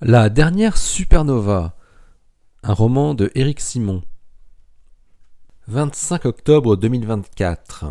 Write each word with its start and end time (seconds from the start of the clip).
La 0.00 0.28
dernière 0.28 0.76
supernova, 0.76 1.74
un 2.62 2.72
roman 2.72 3.14
de 3.14 3.32
Éric 3.34 3.58
Simon. 3.58 4.04
25 5.66 6.24
octobre 6.24 6.76
2024. 6.76 7.86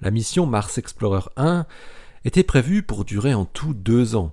La 0.00 0.10
mission 0.10 0.46
Mars 0.46 0.78
Explorer 0.78 1.28
1 1.36 1.66
était 2.24 2.42
prévue 2.42 2.82
pour 2.82 3.04
durer 3.04 3.34
en 3.34 3.44
tout 3.44 3.74
deux 3.74 4.16
ans, 4.16 4.32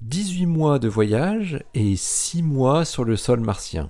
18 0.00 0.46
mois 0.46 0.80
de 0.80 0.88
voyage 0.88 1.62
et 1.74 1.94
6 1.94 2.42
mois 2.42 2.84
sur 2.84 3.04
le 3.04 3.16
sol 3.16 3.38
martien. 3.38 3.88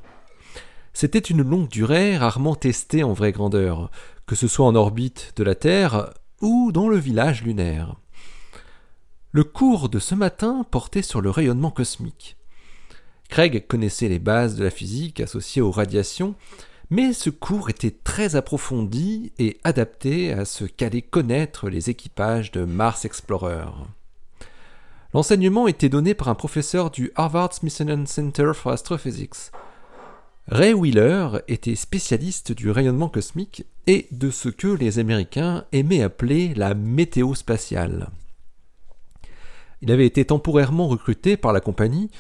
C'était 0.93 1.19
une 1.21 1.41
longue 1.41 1.69
durée 1.69 2.19
rarement 2.19 2.55
testée 2.55 3.03
en 3.03 3.15
vraie 3.15 3.33
grandeur, 3.33 3.91
que 4.27 4.37
ce 4.37 4.47
soit 4.47 4.67
en 4.67 4.75
orbite 4.75 5.33
de 5.37 5.43
la 5.43 5.55
Terre 5.55 6.13
ou 6.43 6.71
dans 6.71 6.91
le 6.91 6.99
village 6.99 7.43
lunaire. 7.45 7.97
Le 9.33 9.45
cours 9.45 9.89
de 9.89 10.01
ce 10.01 10.17
matin 10.17 10.67
portait 10.69 11.03
sur 11.03 11.21
le 11.21 11.31
rayonnement 11.31 11.71
cosmique. 11.71 12.37
Craig 13.29 13.65
connaissait 13.69 14.09
les 14.09 14.19
bases 14.19 14.57
de 14.57 14.65
la 14.65 14.71
physique 14.71 15.21
associées 15.21 15.63
aux 15.63 15.71
radiations, 15.71 16.35
mais 16.91 17.13
ce 17.13 17.31
cours 17.31 17.71
était 17.71 17.93
très 17.93 18.35
approfondi 18.35 19.33
et 19.39 19.61
adapté 19.63 20.33
à 20.33 20.45
ce 20.45 20.65
qu'allaient 20.65 21.01
connaître 21.01 21.69
les 21.69 21.91
équipages 21.91 22.51
de 22.51 22.65
Mars 22.65 23.05
Explorer. 23.05 23.67
L'enseignement 25.15 25.69
était 25.69 25.89
donné 25.89 26.15
par 26.15 26.29
un 26.29 26.35
professeur 26.35 26.91
du 26.91 27.13
Harvard 27.15 27.53
Smithsonian 27.53 28.07
Center 28.07 28.51
for 28.53 28.73
Astrophysics. 28.73 29.53
Ray 30.49 30.75
Wheeler 30.75 31.29
était 31.47 31.77
spécialiste 31.77 32.51
du 32.51 32.69
rayonnement 32.73 33.09
cosmique 33.09 33.65
et 33.87 34.09
de 34.11 34.33
ce 34.33 34.49
que 34.49 34.67
les 34.67 34.99
Américains 34.99 35.67
aimaient 35.71 36.03
appeler 36.03 36.53
la 36.55 36.75
météo 36.75 37.37
spatiale. 37.37 38.09
Il 39.83 39.91
avait 39.91 40.07
été 40.07 40.25
temporairement 40.25 40.89
recruté 40.89 41.37
par 41.37 41.53
la 41.53 41.61
compagnie 41.61 42.11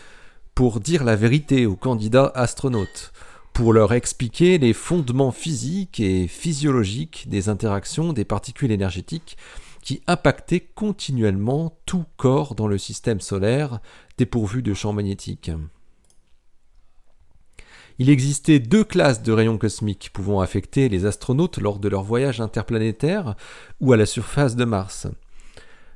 pour 0.54 0.80
dire 0.80 1.04
la 1.04 1.16
vérité 1.16 1.66
aux 1.66 1.76
candidats 1.76 2.32
astronautes, 2.34 3.12
pour 3.52 3.73
leur 3.73 3.93
expliquer 3.93 4.59
les 4.59 4.73
fondements 4.73 5.32
physiques 5.32 6.01
et 6.01 6.26
physiologiques 6.26 7.26
des 7.29 7.49
interactions 7.49 8.12
des 8.12 8.24
particules 8.24 8.73
énergétiques 8.73 9.37
qui 9.82 10.02
impactaient 10.07 10.60
continuellement 10.60 11.79
tout 11.87 12.04
corps 12.16 12.54
dans 12.54 12.68
le 12.68 12.79
système 12.79 13.21
solaire 13.21 13.80
dépourvu 14.18 14.62
de 14.62 14.74
champ 14.74 14.93
magnétique. 14.93 15.51
Il 17.99 18.09
existait 18.09 18.60
deux 18.60 18.84
classes 18.84 19.23
de 19.23 19.32
rayons 19.32 19.59
cosmiques 19.59 20.10
pouvant 20.12 20.40
affecter 20.40 20.88
les 20.88 21.04
astronautes 21.04 21.59
lors 21.59 21.79
de 21.79 21.88
leur 21.88 22.02
voyage 22.02 22.40
interplanétaire 22.40 23.37
ou 23.80 23.93
à 23.93 23.99
la 23.99 24.06
surface 24.06 24.56
de 24.56 24.65
Mars. 24.65 25.06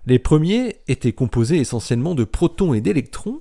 Les 0.06 0.19
premiers 0.19 0.77
étaient 0.86 1.12
composés 1.12 1.58
essentiellement 1.58 2.14
de 2.14 2.24
protons 2.24 2.74
et 2.74 2.80
d'électrons 2.80 3.41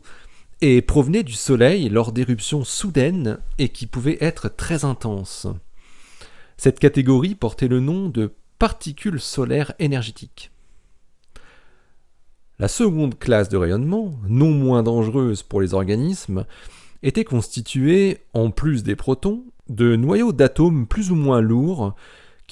et 0.61 0.81
provenaient 0.81 1.23
du 1.23 1.33
Soleil 1.33 1.89
lors 1.89 2.13
d'éruptions 2.13 2.63
soudaines 2.63 3.39
et 3.57 3.69
qui 3.69 3.85
pouvaient 3.85 4.17
être 4.21 4.47
très 4.47 4.85
intenses. 4.85 5.47
Cette 6.55 6.79
catégorie 6.79 7.35
portait 7.35 7.67
le 7.67 7.81
nom 7.81 8.07
de 8.07 8.33
particules 8.59 9.19
solaires 9.19 9.73
énergétiques. 9.79 10.51
La 12.59 12.69
seconde 12.69 13.19
classe 13.19 13.49
de 13.49 13.57
rayonnement, 13.57 14.13
non 14.29 14.51
moins 14.51 14.83
dangereuse 14.83 15.43
pour 15.43 15.59
les 15.59 15.73
organismes, 15.73 16.45
était 17.01 17.25
constituée, 17.25 18.19
en 18.33 18.51
plus 18.51 18.83
des 18.83 18.95
protons, 18.95 19.43
de 19.67 19.97
noyaux 19.97 20.31
d'atomes 20.31 20.87
plus 20.87 21.11
ou 21.11 21.15
moins 21.15 21.41
lourds 21.41 21.93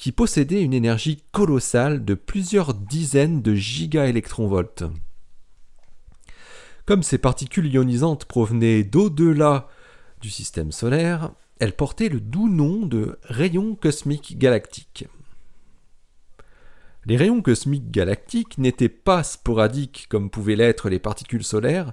qui 0.02 0.10
possédait 0.10 0.64
une 0.64 0.74
énergie 0.74 1.22
colossale 1.30 2.04
de 2.04 2.14
plusieurs 2.14 2.74
dizaines 2.74 3.40
de 3.40 3.54
gigaélectronvolts. 3.54 4.90
Comme 6.86 7.04
ces 7.04 7.18
particules 7.18 7.72
ionisantes 7.72 8.24
provenaient 8.24 8.82
d'au-delà 8.82 9.68
du 10.20 10.28
système 10.28 10.72
solaire, 10.72 11.30
elles 11.60 11.76
portaient 11.76 12.08
le 12.08 12.18
doux 12.18 12.48
nom 12.48 12.84
de 12.84 13.20
rayons 13.22 13.76
cosmiques 13.76 14.38
galactiques. 14.38 15.06
Les 17.04 17.16
rayons 17.16 17.40
cosmiques 17.40 17.92
galactiques 17.92 18.58
n'étaient 18.58 18.88
pas 18.88 19.22
sporadiques 19.22 20.06
comme 20.08 20.30
pouvaient 20.30 20.56
l'être 20.56 20.88
les 20.88 20.98
particules 20.98 21.44
solaires, 21.44 21.92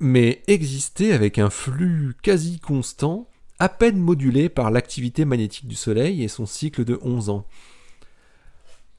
mais 0.00 0.42
existaient 0.46 1.12
avec 1.12 1.38
un 1.38 1.50
flux 1.50 2.16
quasi 2.22 2.60
constant 2.60 3.28
à 3.58 3.68
peine 3.68 3.98
modulée 3.98 4.48
par 4.48 4.70
l'activité 4.70 5.24
magnétique 5.24 5.66
du 5.66 5.74
Soleil 5.74 6.22
et 6.22 6.28
son 6.28 6.46
cycle 6.46 6.84
de 6.84 6.98
11 7.02 7.30
ans. 7.30 7.46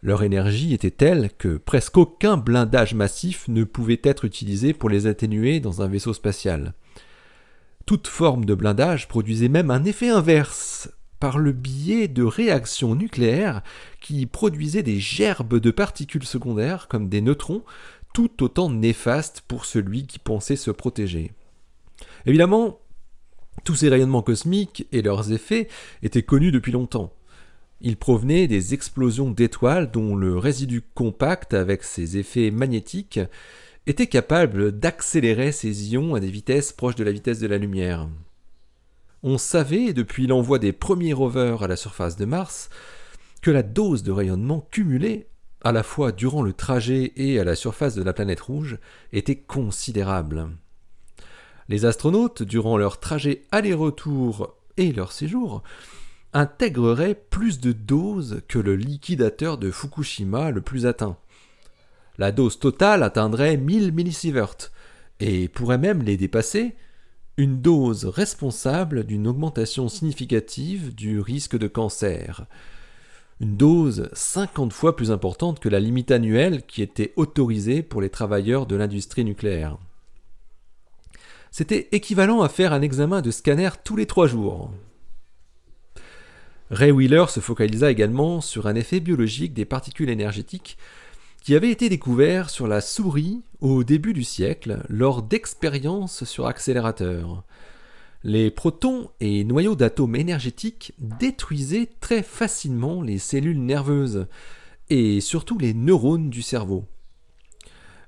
Leur 0.01 0.23
énergie 0.23 0.73
était 0.73 0.91
telle 0.91 1.31
que 1.37 1.57
presque 1.57 1.97
aucun 1.97 2.37
blindage 2.37 2.93
massif 2.93 3.47
ne 3.47 3.63
pouvait 3.63 4.01
être 4.03 4.25
utilisé 4.25 4.73
pour 4.73 4.89
les 4.89 5.07
atténuer 5.07 5.59
dans 5.59 5.81
un 5.81 5.87
vaisseau 5.87 6.13
spatial. 6.13 6.73
Toute 7.85 8.07
forme 8.07 8.45
de 8.45 8.53
blindage 8.53 9.07
produisait 9.07 9.49
même 9.49 9.71
un 9.71 9.83
effet 9.85 10.09
inverse, 10.09 10.89
par 11.19 11.39
le 11.39 11.51
biais 11.51 12.07
de 12.07 12.23
réactions 12.23 12.95
nucléaires 12.95 13.63
qui 14.01 14.25
produisaient 14.25 14.83
des 14.83 14.99
gerbes 14.99 15.59
de 15.59 15.71
particules 15.71 16.25
secondaires 16.25 16.87
comme 16.87 17.09
des 17.09 17.21
neutrons, 17.21 17.63
tout 18.13 18.43
autant 18.43 18.69
néfastes 18.69 19.41
pour 19.47 19.65
celui 19.65 20.05
qui 20.05 20.19
pensait 20.19 20.55
se 20.55 20.71
protéger. 20.71 21.33
Évidemment, 22.25 22.79
tous 23.63 23.75
ces 23.75 23.89
rayonnements 23.89 24.21
cosmiques 24.21 24.87
et 24.91 25.01
leurs 25.01 25.31
effets 25.31 25.67
étaient 26.03 26.23
connus 26.23 26.51
depuis 26.51 26.71
longtemps. 26.71 27.11
Ils 27.81 27.97
provenaient 27.97 28.47
des 28.47 28.73
explosions 28.73 29.29
d'étoiles 29.29 29.91
dont 29.91 30.15
le 30.15 30.37
résidu 30.37 30.81
compact, 30.81 31.53
avec 31.53 31.83
ses 31.83 32.17
effets 32.17 32.49
magnétiques, 32.49 33.19
était 33.85 34.07
capable 34.07 34.77
d'accélérer 34.77 35.51
ces 35.51 35.93
ions 35.93 36.15
à 36.15 36.19
des 36.19 36.29
vitesses 36.29 36.73
proches 36.73 36.95
de 36.95 37.03
la 37.03 37.11
vitesse 37.11 37.39
de 37.39 37.47
la 37.47 37.57
lumière. 37.57 38.09
On 39.23 39.37
savait, 39.37 39.93
depuis 39.93 40.27
l'envoi 40.27 40.59
des 40.59 40.73
premiers 40.73 41.13
rovers 41.13 41.63
à 41.63 41.67
la 41.67 41.75
surface 41.75 42.17
de 42.17 42.25
Mars, 42.25 42.69
que 43.41 43.51
la 43.51 43.63
dose 43.63 44.03
de 44.03 44.11
rayonnement 44.11 44.67
cumulée, 44.71 45.27
à 45.63 45.71
la 45.71 45.83
fois 45.83 46.11
durant 46.11 46.41
le 46.41 46.53
trajet 46.53 47.13
et 47.15 47.39
à 47.39 47.43
la 47.43 47.55
surface 47.55 47.95
de 47.95 48.03
la 48.03 48.13
planète 48.13 48.41
rouge, 48.41 48.77
était 49.13 49.35
considérable. 49.35 50.49
Les 51.69 51.85
astronautes, 51.85 52.43
durant 52.43 52.77
leur 52.77 52.99
trajet 52.99 53.43
aller-retour 53.51 54.55
et 54.77 54.91
leur 54.93 55.11
séjour, 55.11 55.63
intégreraient 56.33 57.15
plus 57.15 57.59
de 57.59 57.71
doses 57.71 58.41
que 58.47 58.59
le 58.59 58.75
liquidateur 58.75 59.57
de 59.57 59.71
Fukushima 59.71 60.51
le 60.51 60.61
plus 60.61 60.85
atteint. 60.85 61.17
La 62.17 62.31
dose 62.31 62.59
totale 62.59 63.03
atteindrait 63.03 63.57
1000 63.57 63.91
millisieverts 63.91 64.71
et 65.19 65.47
pourrait 65.47 65.77
même 65.77 66.03
les 66.03 66.17
dépasser, 66.17 66.75
une 67.37 67.61
dose 67.61 68.05
responsable 68.05 69.03
d'une 69.03 69.27
augmentation 69.27 69.89
significative 69.89 70.95
du 70.95 71.19
risque 71.19 71.57
de 71.57 71.67
cancer. 71.67 72.45
Une 73.39 73.57
dose 73.57 74.09
50 74.13 74.73
fois 74.73 74.95
plus 74.95 75.11
importante 75.11 75.59
que 75.59 75.69
la 75.69 75.79
limite 75.79 76.09
annuelle 76.09 76.63
qui 76.65 76.81
était 76.81 77.13
autorisée 77.15 77.83
pour 77.83 78.01
les 78.01 78.09
travailleurs 78.09 78.65
de 78.65 78.75
l'industrie 78.75 79.23
nucléaire. 79.23 79.77
C'était 81.51 81.87
équivalent 81.91 82.41
à 82.41 82.49
faire 82.49 82.73
un 82.73 82.81
examen 82.81 83.21
de 83.21 83.31
scanner 83.31 83.69
tous 83.83 83.95
les 83.95 84.05
trois 84.05 84.27
jours. 84.27 84.71
Ray 86.69 86.91
Wheeler 86.91 87.25
se 87.29 87.39
focalisa 87.39 87.89
également 87.89 88.41
sur 88.41 88.67
un 88.67 88.75
effet 88.75 88.99
biologique 88.99 89.53
des 89.53 89.65
particules 89.65 90.09
énergétiques 90.09 90.77
qui 91.41 91.55
avait 91.55 91.71
été 91.71 91.87
découvert 91.87 92.49
sur 92.49 92.67
la 92.67 92.81
souris 92.81 93.41
au 93.61 93.85
début 93.85 94.11
du 94.11 94.25
siècle 94.25 94.83
lors 94.89 95.23
d'expériences 95.23 96.25
sur 96.25 96.45
accélérateur. 96.45 97.45
Les 98.23 98.51
protons 98.51 99.11
et 99.21 99.45
noyaux 99.45 99.75
d'atomes 99.75 100.17
énergétiques 100.17 100.93
détruisaient 100.97 101.89
très 102.01 102.21
facilement 102.21 103.01
les 103.01 103.17
cellules 103.17 103.63
nerveuses 103.63 104.27
et 104.89 105.21
surtout 105.21 105.57
les 105.57 105.73
neurones 105.73 106.29
du 106.29 106.41
cerveau. 106.41 106.83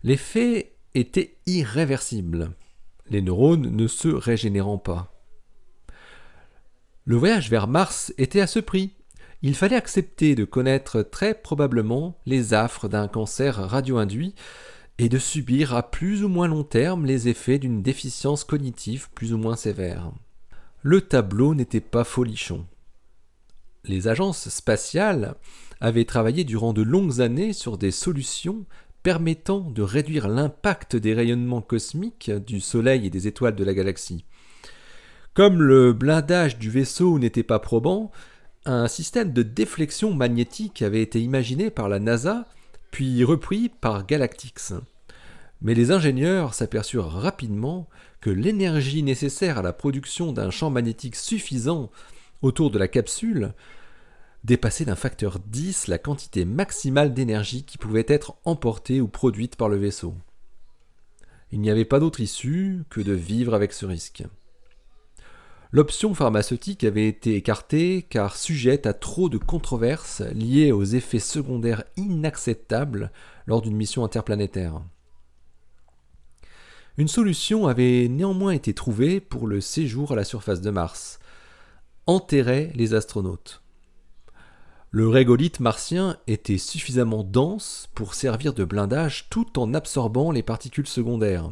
L'effet 0.03 0.73
était 0.93 1.37
irréversible 1.45 2.51
les 3.09 3.21
neurones 3.21 3.69
ne 3.75 3.87
se 3.87 4.07
régénérant 4.07 4.77
pas. 4.77 5.13
Le 7.05 7.15
voyage 7.15 7.49
vers 7.49 7.67
Mars 7.67 8.13
était 8.17 8.41
à 8.41 8.47
ce 8.47 8.59
prix. 8.59 8.93
Il 9.41 9.55
fallait 9.55 9.75
accepter 9.75 10.35
de 10.35 10.43
connaître 10.43 11.01
très 11.01 11.33
probablement 11.33 12.17
les 12.25 12.53
affres 12.53 12.87
d'un 12.87 13.07
cancer 13.07 13.55
radio-induit 13.55 14.35
et 14.99 15.09
de 15.09 15.17
subir 15.17 15.73
à 15.73 15.89
plus 15.89 16.23
ou 16.23 16.27
moins 16.27 16.47
long 16.47 16.63
terme 16.63 17.05
les 17.05 17.29
effets 17.29 17.57
d'une 17.57 17.81
déficience 17.81 18.43
cognitive 18.43 19.09
plus 19.15 19.33
ou 19.33 19.37
moins 19.37 19.55
sévère. 19.55 20.11
Le 20.81 21.01
tableau 21.01 21.55
n'était 21.55 21.79
pas 21.79 22.03
folichon. 22.03 22.65
Les 23.85 24.07
agences 24.07 24.49
spatiales 24.49 25.35
avaient 25.81 26.05
travaillé 26.05 26.43
durant 26.43 26.73
de 26.73 26.81
longues 26.81 27.21
années 27.21 27.53
sur 27.53 27.77
des 27.77 27.91
solutions 27.91 28.65
permettant 29.03 29.61
de 29.61 29.81
réduire 29.81 30.27
l'impact 30.27 30.95
des 30.95 31.13
rayonnements 31.13 31.61
cosmiques 31.61 32.31
du 32.31 32.59
Soleil 32.59 33.05
et 33.05 33.09
des 33.09 33.27
étoiles 33.27 33.55
de 33.55 33.63
la 33.63 33.73
galaxie. 33.73 34.25
Comme 35.33 35.61
le 35.61 35.93
blindage 35.93 36.57
du 36.57 36.69
vaisseau 36.69 37.19
n'était 37.19 37.43
pas 37.43 37.59
probant, 37.59 38.11
un 38.65 38.87
système 38.87 39.31
de 39.31 39.43
déflexion 39.43 40.13
magnétique 40.13 40.81
avait 40.81 41.01
été 41.01 41.21
imaginé 41.21 41.69
par 41.69 41.87
la 41.87 41.99
NASA, 41.99 42.45
puis 42.91 43.23
repris 43.23 43.69
par 43.69 44.05
Galactix. 44.05 44.73
Mais 45.61 45.73
les 45.73 45.91
ingénieurs 45.91 46.53
s'aperçurent 46.53 47.11
rapidement 47.11 47.87
que 48.21 48.29
l'énergie 48.29 49.03
nécessaire 49.03 49.57
à 49.57 49.61
la 49.61 49.73
production 49.73 50.33
d'un 50.33 50.51
champ 50.51 50.69
magnétique 50.69 51.15
suffisant 51.15 51.89
autour 52.41 52.71
de 52.71 52.79
la 52.79 52.87
capsule 52.87 53.53
dépassait 54.43 54.85
d'un 54.85 54.95
facteur 54.95 55.39
10 55.39 55.87
la 55.87 55.97
quantité 55.97 56.45
maximale 56.45 57.13
d'énergie 57.13 57.63
qui 57.63 57.77
pouvait 57.77 58.05
être 58.07 58.35
emportée 58.45 59.01
ou 59.01 59.07
produite 59.07 59.55
par 59.55 59.69
le 59.69 59.77
vaisseau. 59.77 60.15
Il 61.51 61.61
n'y 61.61 61.71
avait 61.71 61.85
pas 61.85 61.99
d'autre 61.99 62.19
issue 62.19 62.83
que 62.89 63.01
de 63.01 63.13
vivre 63.13 63.53
avec 63.53 63.73
ce 63.73 63.85
risque. 63.85 64.23
L'option 65.71 66.15
pharmaceutique 66.15 66.83
avait 66.83 67.07
été 67.07 67.35
écartée 67.35 68.05
car 68.09 68.35
sujette 68.35 68.87
à 68.87 68.93
trop 68.93 69.29
de 69.29 69.37
controverses 69.37 70.21
liées 70.33 70.71
aux 70.71 70.83
effets 70.83 71.19
secondaires 71.19 71.83
inacceptables 71.95 73.11
lors 73.45 73.61
d'une 73.61 73.75
mission 73.75 74.03
interplanétaire. 74.03 74.81
Une 76.97 77.07
solution 77.07 77.67
avait 77.67 78.07
néanmoins 78.09 78.51
été 78.51 78.73
trouvée 78.73 79.19
pour 79.19 79.47
le 79.47 79.61
séjour 79.61 80.11
à 80.11 80.15
la 80.15 80.23
surface 80.23 80.59
de 80.61 80.71
Mars. 80.71 81.19
Enterrer 82.07 82.71
les 82.75 82.95
astronautes. 82.95 83.61
Le 84.91 85.07
régolithe 85.07 85.59
martien 85.59 86.17
était 86.25 86.57
suffisamment 86.57 87.23
dense 87.23 87.89
pour 87.93 88.15
servir 88.15 88.53
de 88.53 88.63
blindage 88.63 89.27
tout 89.29 89.59
en 89.59 89.75
absorbant 89.75 90.31
les 90.31 90.41
particules 90.41 90.87
secondaires. 90.87 91.51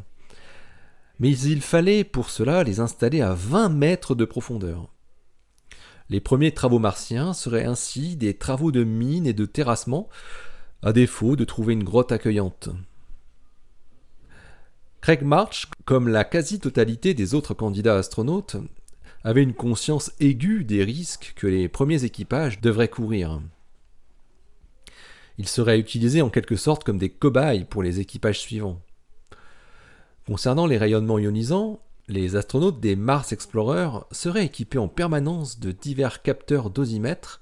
Mais 1.20 1.38
il 1.38 1.62
fallait 1.62 2.04
pour 2.04 2.32
cela 2.32 2.64
les 2.64 2.80
installer 2.80 3.22
à 3.22 3.36
20 3.36 3.70
mètres 3.70 4.16
de 4.16 4.26
profondeur. 4.26 4.90
Les 6.10 6.20
premiers 6.20 6.54
travaux 6.54 6.80
martiens 6.80 7.34
seraient 7.34 7.66
ainsi 7.66 8.16
des 8.16 8.34
travaux 8.34 8.72
de 8.72 8.84
mine 8.84 9.28
et 9.28 9.34
de 9.34 9.46
terrassement, 9.46 10.10
à 10.82 10.92
défaut 10.92 11.36
de 11.36 11.44
trouver 11.44 11.74
une 11.74 11.84
grotte 11.84 12.12
accueillante. 12.12 12.70
Craig 15.02 15.22
March, 15.22 15.68
comme 15.86 16.08
la 16.08 16.24
quasi-totalité 16.24 17.14
des 17.14 17.36
autres 17.36 17.54
candidats 17.54 17.98
astronautes, 17.98 18.58
avait 19.28 19.44
une 19.44 19.54
conscience 19.54 20.14
aiguë 20.22 20.64
des 20.64 20.86
risques 20.86 21.34
que 21.36 21.48
les 21.48 21.68
premiers 21.68 22.06
équipages 22.06 22.62
devraient 22.62 22.88
courir. 22.88 23.42
Ils 25.38 25.50
seraient 25.50 25.80
utilisés 25.80 26.22
en 26.22 26.30
quelque 26.30 26.56
sorte 26.56 26.86
comme 26.86 26.98
des 26.98 27.10
cobayes 27.10 27.66
pour 27.66 27.84
les 27.84 28.00
équipages 28.00 28.40
suivants. 28.40 28.80
Concernant 30.26 30.66
les 30.66 30.78
rayonnements 30.78 31.20
ionisants, 31.20 31.82
les 32.08 32.38
astronautes 32.38 32.80
des 32.80 32.96
Mars 32.96 33.34
Explorer 33.34 33.90
seraient 34.12 34.46
équipés 34.46 34.78
en 34.78 34.88
permanence 34.88 35.60
de 35.60 35.74
divers 35.74 36.22
capteurs 36.22 36.70
dosimètres, 36.70 37.42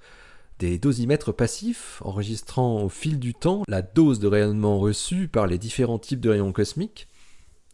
des 0.58 0.80
dosimètres 0.80 1.34
passifs 1.34 2.02
enregistrant 2.04 2.82
au 2.82 2.90
fil 2.90 3.20
du 3.20 3.36
temps 3.36 3.62
la 3.68 3.84
dose 3.84 4.20
de 4.20 4.28
rayonnement 4.28 4.80
reçue 4.80 5.28
par 5.28 5.46
les 5.46 5.60
différents 5.60 6.00
types 6.00 6.20
de 6.20 6.32
rayons 6.32 6.52
cosmiques, 6.52 7.08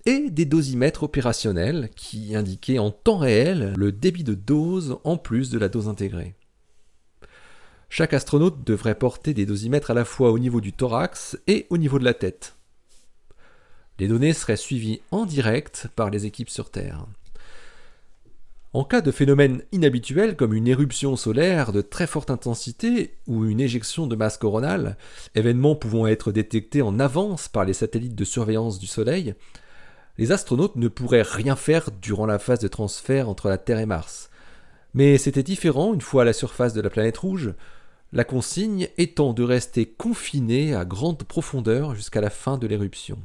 et 0.05 0.29
des 0.29 0.45
dosimètres 0.45 1.03
opérationnels 1.03 1.89
qui 1.95 2.35
indiquaient 2.35 2.79
en 2.79 2.91
temps 2.91 3.17
réel 3.17 3.73
le 3.77 3.91
débit 3.91 4.23
de 4.23 4.33
dose 4.33 4.97
en 5.03 5.17
plus 5.17 5.49
de 5.49 5.59
la 5.59 5.69
dose 5.69 5.87
intégrée. 5.87 6.35
Chaque 7.89 8.13
astronaute 8.13 8.63
devrait 8.65 8.95
porter 8.95 9.33
des 9.33 9.45
dosimètres 9.45 9.91
à 9.91 9.93
la 9.93 10.05
fois 10.05 10.31
au 10.31 10.39
niveau 10.39 10.61
du 10.61 10.71
thorax 10.71 11.37
et 11.47 11.67
au 11.69 11.77
niveau 11.77 11.99
de 11.99 12.05
la 12.05 12.13
tête. 12.13 12.55
Les 13.99 14.07
données 14.07 14.33
seraient 14.33 14.57
suivies 14.57 15.01
en 15.11 15.25
direct 15.25 15.87
par 15.95 16.09
les 16.09 16.25
équipes 16.25 16.49
sur 16.49 16.71
Terre. 16.71 17.05
En 18.73 18.85
cas 18.85 19.01
de 19.01 19.11
phénomène 19.11 19.61
inhabituel 19.73 20.37
comme 20.37 20.53
une 20.53 20.69
éruption 20.69 21.17
solaire 21.17 21.73
de 21.73 21.81
très 21.81 22.07
forte 22.07 22.31
intensité 22.31 23.17
ou 23.27 23.43
une 23.43 23.59
éjection 23.59 24.07
de 24.07 24.15
masse 24.15 24.37
coronale, 24.37 24.95
événement 25.35 25.75
pouvant 25.75 26.07
être 26.07 26.31
détecté 26.31 26.81
en 26.81 26.97
avance 26.97 27.49
par 27.49 27.65
les 27.65 27.73
satellites 27.73 28.15
de 28.15 28.23
surveillance 28.23 28.79
du 28.79 28.87
Soleil, 28.87 29.35
les 30.21 30.31
astronautes 30.31 30.75
ne 30.75 30.87
pourraient 30.87 31.23
rien 31.23 31.55
faire 31.55 31.89
durant 31.99 32.27
la 32.27 32.37
phase 32.37 32.59
de 32.59 32.67
transfert 32.67 33.27
entre 33.27 33.49
la 33.49 33.57
Terre 33.57 33.79
et 33.79 33.87
Mars. 33.87 34.29
Mais 34.93 35.17
c'était 35.17 35.41
différent 35.41 35.95
une 35.95 36.01
fois 36.01 36.21
à 36.21 36.25
la 36.25 36.31
surface 36.31 36.75
de 36.75 36.81
la 36.81 36.91
planète 36.91 37.17
rouge, 37.17 37.55
la 38.13 38.23
consigne 38.23 38.87
étant 38.99 39.33
de 39.33 39.41
rester 39.41 39.87
confinés 39.87 40.75
à 40.75 40.85
grande 40.85 41.23
profondeur 41.23 41.95
jusqu'à 41.95 42.21
la 42.21 42.29
fin 42.29 42.59
de 42.59 42.67
l'éruption. 42.67 43.17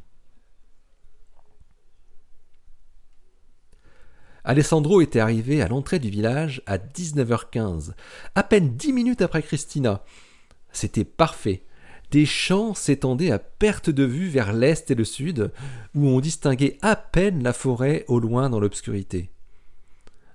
Alessandro 4.44 5.02
était 5.02 5.20
arrivé 5.20 5.60
à 5.60 5.68
l'entrée 5.68 5.98
du 5.98 6.08
village 6.08 6.62
à 6.64 6.78
19h15, 6.78 7.92
à 8.34 8.42
peine 8.42 8.74
dix 8.74 8.94
minutes 8.94 9.20
après 9.20 9.42
Christina. 9.42 10.02
C'était 10.72 11.04
parfait 11.04 11.62
des 12.10 12.26
champs 12.26 12.74
s'étendaient 12.74 13.30
à 13.30 13.38
perte 13.38 13.90
de 13.90 14.04
vue 14.04 14.28
vers 14.28 14.52
l'est 14.52 14.90
et 14.90 14.94
le 14.94 15.04
sud, 15.04 15.52
où 15.94 16.06
on 16.06 16.20
distinguait 16.20 16.78
à 16.82 16.96
peine 16.96 17.42
la 17.42 17.52
forêt 17.52 18.04
au 18.08 18.20
loin 18.20 18.48
dans 18.48 18.60
l'obscurité. 18.60 19.30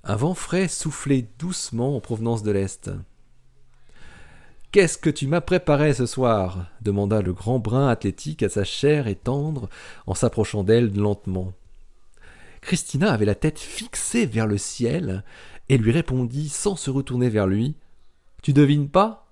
Un 0.04 0.16
vent 0.16 0.34
frais 0.34 0.68
soufflait 0.68 1.28
doucement 1.40 1.96
en 1.96 2.02
provenance 2.02 2.44
de 2.44 2.52
l'est. 2.52 2.90
Qu'est-ce 4.72 4.98
que 4.98 5.10
tu 5.10 5.28
m'as 5.28 5.42
préparé 5.42 5.94
ce 5.94 6.06
soir? 6.06 6.68
demanda 6.82 7.22
le 7.22 7.34
grand 7.34 7.60
brun 7.60 7.90
athlétique 7.90 8.42
à 8.42 8.50
sa 8.50 8.64
chair 8.64 9.08
et 9.08 9.16
tendre 9.16 9.70
en 10.08 10.14
s'approchant 10.14 10.64
d'elle 10.64 10.96
lentement. 10.96 11.54
Christina 12.62 13.12
avait 13.12 13.26
la 13.26 13.36
tête 13.36 13.60
fixée 13.60 14.26
vers 14.26 14.48
le 14.48 14.58
ciel 14.58 15.24
et 15.68 15.78
lui 15.78 15.92
répondit 15.92 16.48
sans 16.48 16.76
se 16.76 16.90
retourner 16.90 17.30
vers 17.30 17.48
lui. 17.48 17.76
Tu 18.44 18.54
devines 18.54 18.88
pas? 18.88 19.28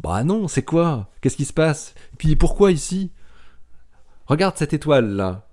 Bah 0.00 0.24
non, 0.24 0.48
c'est 0.48 0.62
quoi? 0.62 1.10
Qu'est-ce 1.20 1.36
qui 1.36 1.44
se 1.44 1.52
passe? 1.52 1.94
Puis 2.18 2.36
pourquoi 2.36 2.72
ici? 2.72 3.12
Regarde 4.26 4.56
cette 4.56 4.74
étoile 4.74 5.10
là. 5.10 5.48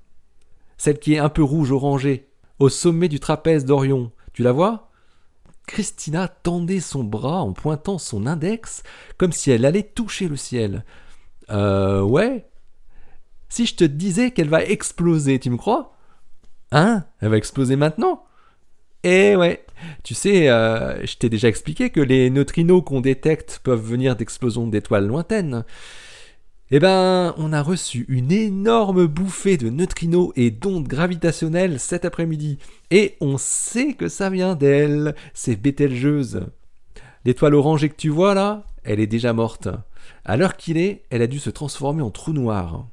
Celle 0.78 1.00
qui 1.00 1.14
est 1.14 1.20
un 1.20 1.30
peu 1.30 1.44
rouge 1.44 1.72
orangée, 1.72 2.30
au 2.60 2.70
sommet 2.70 3.08
du 3.08 3.20
trapèze 3.20 3.66
d'Orion. 3.66 4.12
Tu 4.34 4.44
la 4.44 4.52
vois? 4.52 4.90
Christina 5.66 6.28
tendait 6.28 6.82
son 6.82 7.04
bras 7.04 7.42
en 7.42 7.54
pointant 7.54 7.98
son 7.98 8.26
index 8.26 8.84
comme 9.18 9.32
si 9.32 9.52
elle 9.52 9.66
allait 9.66 9.84
toucher 9.84 10.28
le 10.28 10.36
ciel. 10.36 10.84
Euh 11.50 12.02
ouais. 12.02 12.50
Si 13.50 13.66
je 13.66 13.76
te 13.76 13.84
disais 13.84 14.32
qu'elle 14.32 14.50
va 14.50 14.64
exploser, 14.64 15.40
tu 15.40 15.50
me 15.50 15.58
crois? 15.58 15.96
Hein? 16.72 17.06
Elle 17.20 17.30
va 17.30 17.38
exploser 17.38 17.76
maintenant? 17.76 18.26
Eh 19.04 19.36
ouais. 19.36 19.66
Tu 20.04 20.14
sais, 20.14 20.50
euh, 20.50 21.06
je 21.06 21.18
t'ai 21.18 21.30
déjà 21.30 21.48
expliqué 21.48 21.90
que 21.90 22.00
les 22.02 22.30
neutrinos 22.30 22.84
qu'on 22.84 23.02
détecte 23.02 23.60
peuvent 23.64 23.84
venir 23.84 24.16
d'explosions 24.16 24.68
d'étoiles 24.68 25.08
lointaines. 25.08 25.64
Eh 26.72 26.80
ben, 26.80 27.36
on 27.38 27.54
a 27.54 27.62
reçu 27.62 28.06
une 28.08 28.32
énorme 28.32 29.06
bouffée 29.06 29.58
de 29.58 29.70
neutrinos 29.70 30.32
et 30.36 30.50
d'ondes 30.50 30.88
gravitationnelles 30.88 31.80
cet 31.80 32.04
après-midi. 32.04 32.58
Et 32.90 33.16
on 33.22 33.38
sait 33.38 33.94
que 33.94 34.08
ça 34.08 34.30
vient 34.30 34.56
d'elle, 34.56 35.14
c'est 35.34 35.56
Bételgeuse. 35.56 36.48
L'étoile 37.26 37.56
orangée 37.56 37.90
que 37.90 37.96
tu 37.96 38.10
vois 38.10 38.34
là, 38.34 38.66
elle 38.84 39.00
est 39.00 39.08
déjà 39.08 39.34
morte. 39.34 39.70
À 40.26 40.36
l'heure 40.36 40.58
qu'il 40.58 40.78
est, 40.78 41.04
elle 41.10 41.22
a 41.22 41.28
dû 41.28 41.40
se 41.40 41.50
transformer 41.50 42.02
en 42.02 42.12
trou 42.12 42.34
noir. 42.34 42.88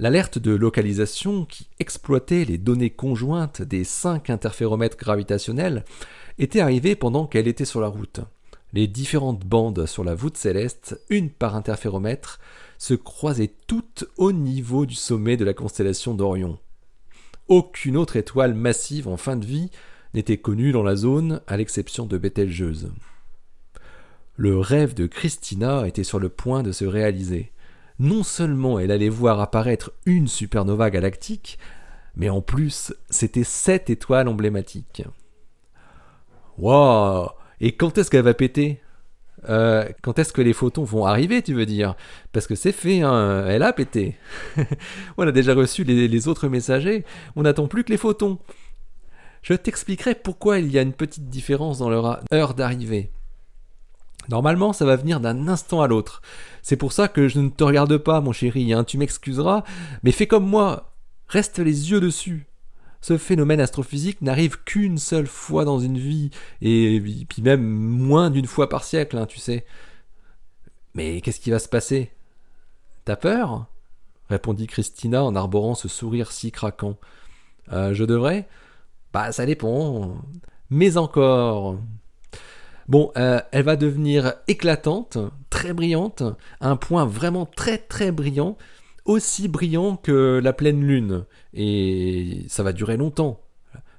L'alerte 0.00 0.38
de 0.38 0.52
localisation 0.52 1.44
qui 1.44 1.68
exploitait 1.78 2.44
les 2.44 2.58
données 2.58 2.90
conjointes 2.90 3.62
des 3.62 3.84
cinq 3.84 4.28
interféromètres 4.28 4.96
gravitationnels 4.96 5.84
était 6.38 6.60
arrivée 6.60 6.96
pendant 6.96 7.26
qu'elle 7.26 7.46
était 7.46 7.64
sur 7.64 7.80
la 7.80 7.86
route. 7.86 8.20
Les 8.72 8.88
différentes 8.88 9.44
bandes 9.46 9.86
sur 9.86 10.02
la 10.02 10.16
voûte 10.16 10.36
céleste, 10.36 11.00
une 11.10 11.30
par 11.30 11.54
interféromètre, 11.54 12.40
se 12.76 12.94
croisaient 12.94 13.54
toutes 13.68 14.04
au 14.16 14.32
niveau 14.32 14.84
du 14.84 14.96
sommet 14.96 15.36
de 15.36 15.44
la 15.44 15.54
constellation 15.54 16.12
d'Orion. 16.12 16.58
Aucune 17.46 17.96
autre 17.96 18.16
étoile 18.16 18.54
massive 18.54 19.06
en 19.06 19.16
fin 19.16 19.36
de 19.36 19.46
vie 19.46 19.70
n'était 20.12 20.38
connue 20.38 20.72
dans 20.72 20.82
la 20.82 20.96
zone, 20.96 21.40
à 21.46 21.56
l'exception 21.56 22.06
de 22.06 22.18
Bételgeuse. 22.18 22.90
Le 24.36 24.58
rêve 24.58 24.94
de 24.94 25.06
Christina 25.06 25.86
était 25.86 26.02
sur 26.02 26.18
le 26.18 26.30
point 26.30 26.64
de 26.64 26.72
se 26.72 26.84
réaliser 26.84 27.52
non 27.98 28.22
seulement 28.22 28.78
elle 28.78 28.90
allait 28.90 29.08
voir 29.08 29.40
apparaître 29.40 29.92
une 30.06 30.26
supernova 30.26 30.90
galactique, 30.90 31.58
mais 32.16 32.28
en 32.28 32.40
plus, 32.40 32.94
c'était 33.10 33.44
sept 33.44 33.90
étoiles 33.90 34.28
emblématiques. 34.28 35.04
Waouh 36.58 37.28
Et 37.60 37.72
quand 37.72 37.98
est-ce 37.98 38.10
qu'elle 38.10 38.24
va 38.24 38.34
péter? 38.34 38.80
Euh, 39.48 39.86
quand 40.02 40.18
est-ce 40.18 40.32
que 40.32 40.40
les 40.40 40.52
photons 40.52 40.84
vont 40.84 41.04
arriver, 41.04 41.42
tu 41.42 41.54
veux 41.54 41.66
dire? 41.66 41.96
Parce 42.32 42.46
que 42.46 42.54
c'est 42.54 42.72
fait, 42.72 43.02
hein, 43.02 43.44
elle 43.46 43.62
a 43.62 43.72
pété. 43.72 44.16
on 45.18 45.26
a 45.26 45.32
déjà 45.32 45.54
reçu 45.54 45.84
les, 45.84 46.08
les, 46.08 46.28
autres 46.28 46.48
messagers, 46.48 47.04
on 47.36 47.42
n'attend 47.42 47.66
plus 47.66 47.84
que 47.84 47.90
les 47.90 47.98
photons. 47.98 48.38
Je 49.42 49.52
t'expliquerai 49.52 50.14
pourquoi 50.14 50.58
il 50.58 50.70
y 50.70 50.78
a 50.78 50.82
une 50.82 50.94
petite 50.94 51.28
différence 51.28 51.78
dans 51.78 51.90
leur 51.90 52.22
heure 52.32 52.54
d'arrivée. 52.54 53.10
Normalement, 54.28 54.72
ça 54.72 54.84
va 54.84 54.96
venir 54.96 55.20
d'un 55.20 55.48
instant 55.48 55.82
à 55.82 55.86
l'autre. 55.86 56.22
C'est 56.62 56.76
pour 56.76 56.92
ça 56.92 57.08
que 57.08 57.28
je 57.28 57.40
ne 57.40 57.48
te 57.48 57.64
regarde 57.64 57.96
pas, 57.98 58.20
mon 58.20 58.32
chéri, 58.32 58.72
hein, 58.72 58.84
tu 58.84 58.98
m'excuseras, 58.98 59.64
mais 60.02 60.12
fais 60.12 60.26
comme 60.26 60.46
moi, 60.46 60.94
reste 61.28 61.58
les 61.58 61.90
yeux 61.90 62.00
dessus. 62.00 62.46
Ce 63.00 63.18
phénomène 63.18 63.60
astrophysique 63.60 64.22
n'arrive 64.22 64.62
qu'une 64.64 64.96
seule 64.96 65.26
fois 65.26 65.64
dans 65.66 65.78
une 65.78 65.98
vie, 65.98 66.30
et 66.62 67.00
puis 67.28 67.42
même 67.42 67.62
moins 67.62 68.30
d'une 68.30 68.46
fois 68.46 68.68
par 68.68 68.84
siècle, 68.84 69.18
hein, 69.18 69.26
tu 69.26 69.38
sais. 69.38 69.66
Mais 70.94 71.20
qu'est-ce 71.20 71.40
qui 71.40 71.50
va 71.50 71.58
se 71.58 71.68
passer? 71.68 72.10
T'as 73.04 73.16
peur? 73.16 73.66
répondit 74.30 74.66
Christina 74.66 75.22
en 75.22 75.36
arborant 75.36 75.74
ce 75.74 75.88
sourire 75.88 76.32
si 76.32 76.50
craquant. 76.50 76.96
Euh, 77.72 77.94
je 77.94 78.04
devrais? 78.04 78.48
Bah, 79.12 79.32
ça 79.32 79.46
dépend. 79.46 80.16
Mais 80.70 80.96
encore. 80.96 81.76
Bon, 82.88 83.12
euh, 83.16 83.40
elle 83.52 83.64
va 83.64 83.76
devenir 83.76 84.34
éclatante, 84.46 85.18
très 85.50 85.72
brillante, 85.72 86.22
un 86.60 86.76
point 86.76 87.06
vraiment 87.06 87.46
très 87.46 87.78
très 87.78 88.12
brillant, 88.12 88.56
aussi 89.04 89.48
brillant 89.48 89.96
que 89.96 90.40
la 90.42 90.52
pleine 90.52 90.84
lune. 90.86 91.24
Et 91.54 92.44
ça 92.48 92.62
va 92.62 92.72
durer 92.72 92.96
longtemps. 92.96 93.40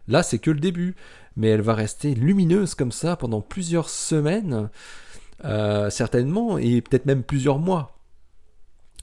Là, 0.08 0.24
c'est 0.24 0.40
que 0.40 0.52
le 0.52 0.60
début. 0.60 0.96
Mais 1.38 1.50
elle 1.50 1.62
va 1.62 1.74
rester 1.74 2.16
lumineuse 2.16 2.76
comme 2.76 2.94
ça 2.94 3.18
pendant 3.18 3.42
plusieurs 3.42 3.90
semaines, 3.90 4.70
euh, 5.44 5.90
certainement, 5.90 6.58
et 6.58 6.80
peut-être 6.80 7.06
même 7.06 7.24
plusieurs 7.24 7.60
mois. 7.60 8.00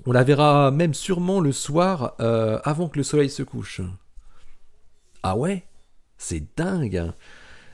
On 0.06 0.12
la 0.12 0.24
verra 0.24 0.70
même 0.70 0.94
sûrement 0.94 1.40
le 1.40 1.52
soir 1.52 2.14
euh, 2.20 2.58
avant 2.64 2.88
que 2.88 2.96
le 2.96 3.02
soleil 3.02 3.28
se 3.28 3.42
couche. 3.42 3.82
Ah 5.22 5.36
ouais? 5.36 5.64
C'est 6.16 6.56
dingue 6.56 7.12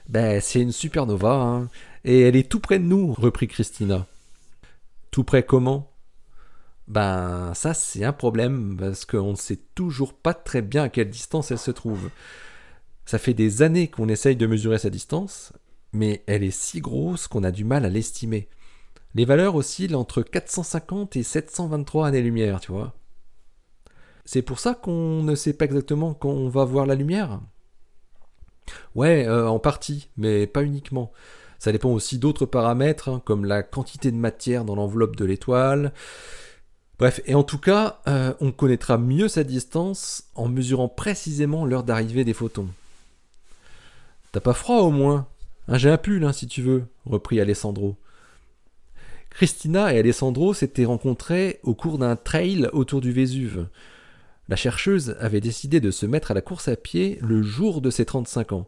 Ben, 0.08 0.40
c'est 0.40 0.60
une 0.60 0.72
supernova, 0.72 1.34
hein. 1.34 1.68
Et 2.04 2.22
elle 2.22 2.36
est 2.36 2.48
tout 2.48 2.60
près 2.60 2.78
de 2.78 2.84
nous, 2.84 3.12
reprit 3.12 3.48
Christina. 3.48 4.06
Tout 5.10 5.24
près 5.24 5.42
comment? 5.42 5.90
Ben, 6.86 7.52
ça 7.54 7.74
c'est 7.74 8.04
un 8.04 8.12
problème, 8.12 8.76
parce 8.78 9.04
qu'on 9.04 9.32
ne 9.32 9.36
sait 9.36 9.60
toujours 9.74 10.14
pas 10.14 10.34
très 10.34 10.62
bien 10.62 10.84
à 10.84 10.88
quelle 10.88 11.10
distance 11.10 11.50
elle 11.50 11.58
se 11.58 11.70
trouve. 11.70 12.10
Ça 13.04 13.18
fait 13.18 13.34
des 13.34 13.62
années 13.62 13.88
qu'on 13.88 14.08
essaye 14.08 14.36
de 14.36 14.46
mesurer 14.46 14.78
sa 14.78 14.90
distance, 14.90 15.52
mais 15.92 16.22
elle 16.26 16.44
est 16.44 16.50
si 16.50 16.80
grosse 16.80 17.28
qu'on 17.28 17.44
a 17.44 17.50
du 17.50 17.64
mal 17.64 17.84
à 17.84 17.88
l'estimer. 17.88 18.48
Les 19.14 19.24
valeurs 19.24 19.54
oscillent 19.54 19.94
entre 19.94 20.22
450 20.22 21.16
et 21.16 21.22
723 21.22 22.08
années-lumière, 22.08 22.60
tu 22.60 22.72
vois. 22.72 22.94
C'est 24.24 24.42
pour 24.42 24.58
ça 24.58 24.74
qu'on 24.74 25.22
ne 25.22 25.34
sait 25.34 25.54
pas 25.54 25.64
exactement 25.64 26.12
quand 26.12 26.28
on 26.28 26.50
va 26.50 26.64
voir 26.64 26.84
la 26.84 26.94
lumière? 26.94 27.40
Ouais, 28.94 29.26
euh, 29.26 29.48
en 29.48 29.58
partie, 29.58 30.10
mais 30.18 30.46
pas 30.46 30.62
uniquement. 30.62 31.12
Ça 31.58 31.72
dépend 31.72 31.90
aussi 31.90 32.18
d'autres 32.18 32.46
paramètres, 32.46 33.08
hein, 33.08 33.22
comme 33.24 33.44
la 33.44 33.62
quantité 33.62 34.10
de 34.10 34.16
matière 34.16 34.64
dans 34.64 34.76
l'enveloppe 34.76 35.16
de 35.16 35.24
l'étoile. 35.24 35.92
Bref, 36.98 37.20
et 37.26 37.34
en 37.34 37.44
tout 37.44 37.58
cas, 37.58 38.00
euh, 38.08 38.34
on 38.40 38.52
connaîtra 38.52 38.98
mieux 38.98 39.28
sa 39.28 39.44
distance 39.44 40.24
en 40.34 40.48
mesurant 40.48 40.88
précisément 40.88 41.64
l'heure 41.64 41.84
d'arrivée 41.84 42.24
des 42.24 42.32
photons. 42.32 42.68
T'as 44.32 44.40
pas 44.40 44.52
froid 44.52 44.78
au 44.78 44.90
moins? 44.90 45.26
Hein, 45.68 45.78
J'ai 45.78 45.90
un 45.90 45.98
pull, 45.98 46.24
hein, 46.24 46.32
si 46.32 46.46
tu 46.46 46.62
veux, 46.62 46.84
reprit 47.06 47.40
Alessandro. 47.40 47.96
Christina 49.30 49.94
et 49.94 49.98
Alessandro 49.98 50.54
s'étaient 50.54 50.84
rencontrés 50.84 51.60
au 51.62 51.74
cours 51.74 51.98
d'un 51.98 52.16
trail 52.16 52.68
autour 52.72 53.00
du 53.00 53.12
Vésuve. 53.12 53.68
La 54.48 54.56
chercheuse 54.56 55.16
avait 55.20 55.40
décidé 55.40 55.78
de 55.78 55.90
se 55.90 56.06
mettre 56.06 56.30
à 56.30 56.34
la 56.34 56.40
course 56.40 56.68
à 56.68 56.76
pied 56.76 57.18
le 57.20 57.42
jour 57.42 57.80
de 57.80 57.90
ses 57.90 58.04
35 58.04 58.52
ans. 58.52 58.66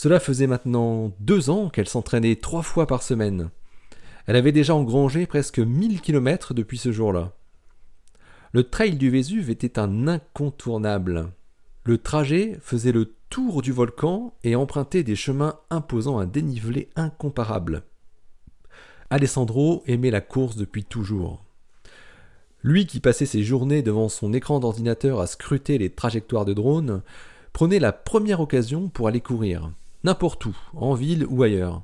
Cela 0.00 0.20
faisait 0.20 0.46
maintenant 0.46 1.10
deux 1.18 1.50
ans 1.50 1.70
qu'elle 1.70 1.88
s'entraînait 1.88 2.36
trois 2.36 2.62
fois 2.62 2.86
par 2.86 3.02
semaine. 3.02 3.50
Elle 4.28 4.36
avait 4.36 4.52
déjà 4.52 4.72
engrangé 4.72 5.26
presque 5.26 5.58
1000 5.58 6.00
kilomètres 6.00 6.54
depuis 6.54 6.78
ce 6.78 6.92
jour-là. 6.92 7.32
Le 8.52 8.62
trail 8.62 8.94
du 8.94 9.10
Vésuve 9.10 9.50
était 9.50 9.76
un 9.76 10.06
incontournable. 10.06 11.32
Le 11.82 11.98
trajet 11.98 12.60
faisait 12.62 12.92
le 12.92 13.12
tour 13.28 13.60
du 13.60 13.72
volcan 13.72 14.34
et 14.44 14.54
empruntait 14.54 15.02
des 15.02 15.16
chemins 15.16 15.58
imposant 15.68 16.20
un 16.20 16.26
dénivelé 16.26 16.90
incomparable. 16.94 17.82
Alessandro 19.10 19.82
aimait 19.88 20.12
la 20.12 20.20
course 20.20 20.54
depuis 20.54 20.84
toujours. 20.84 21.42
Lui 22.62 22.86
qui 22.86 23.00
passait 23.00 23.26
ses 23.26 23.42
journées 23.42 23.82
devant 23.82 24.08
son 24.08 24.32
écran 24.32 24.60
d'ordinateur 24.60 25.18
à 25.18 25.26
scruter 25.26 25.76
les 25.76 25.90
trajectoires 25.90 26.44
de 26.44 26.54
drones, 26.54 27.02
prenait 27.52 27.80
la 27.80 27.90
première 27.90 28.38
occasion 28.38 28.88
pour 28.88 29.08
aller 29.08 29.20
courir, 29.20 29.72
n'importe 30.04 30.46
où, 30.46 30.56
en 30.74 30.94
ville 30.94 31.26
ou 31.28 31.42
ailleurs. 31.42 31.82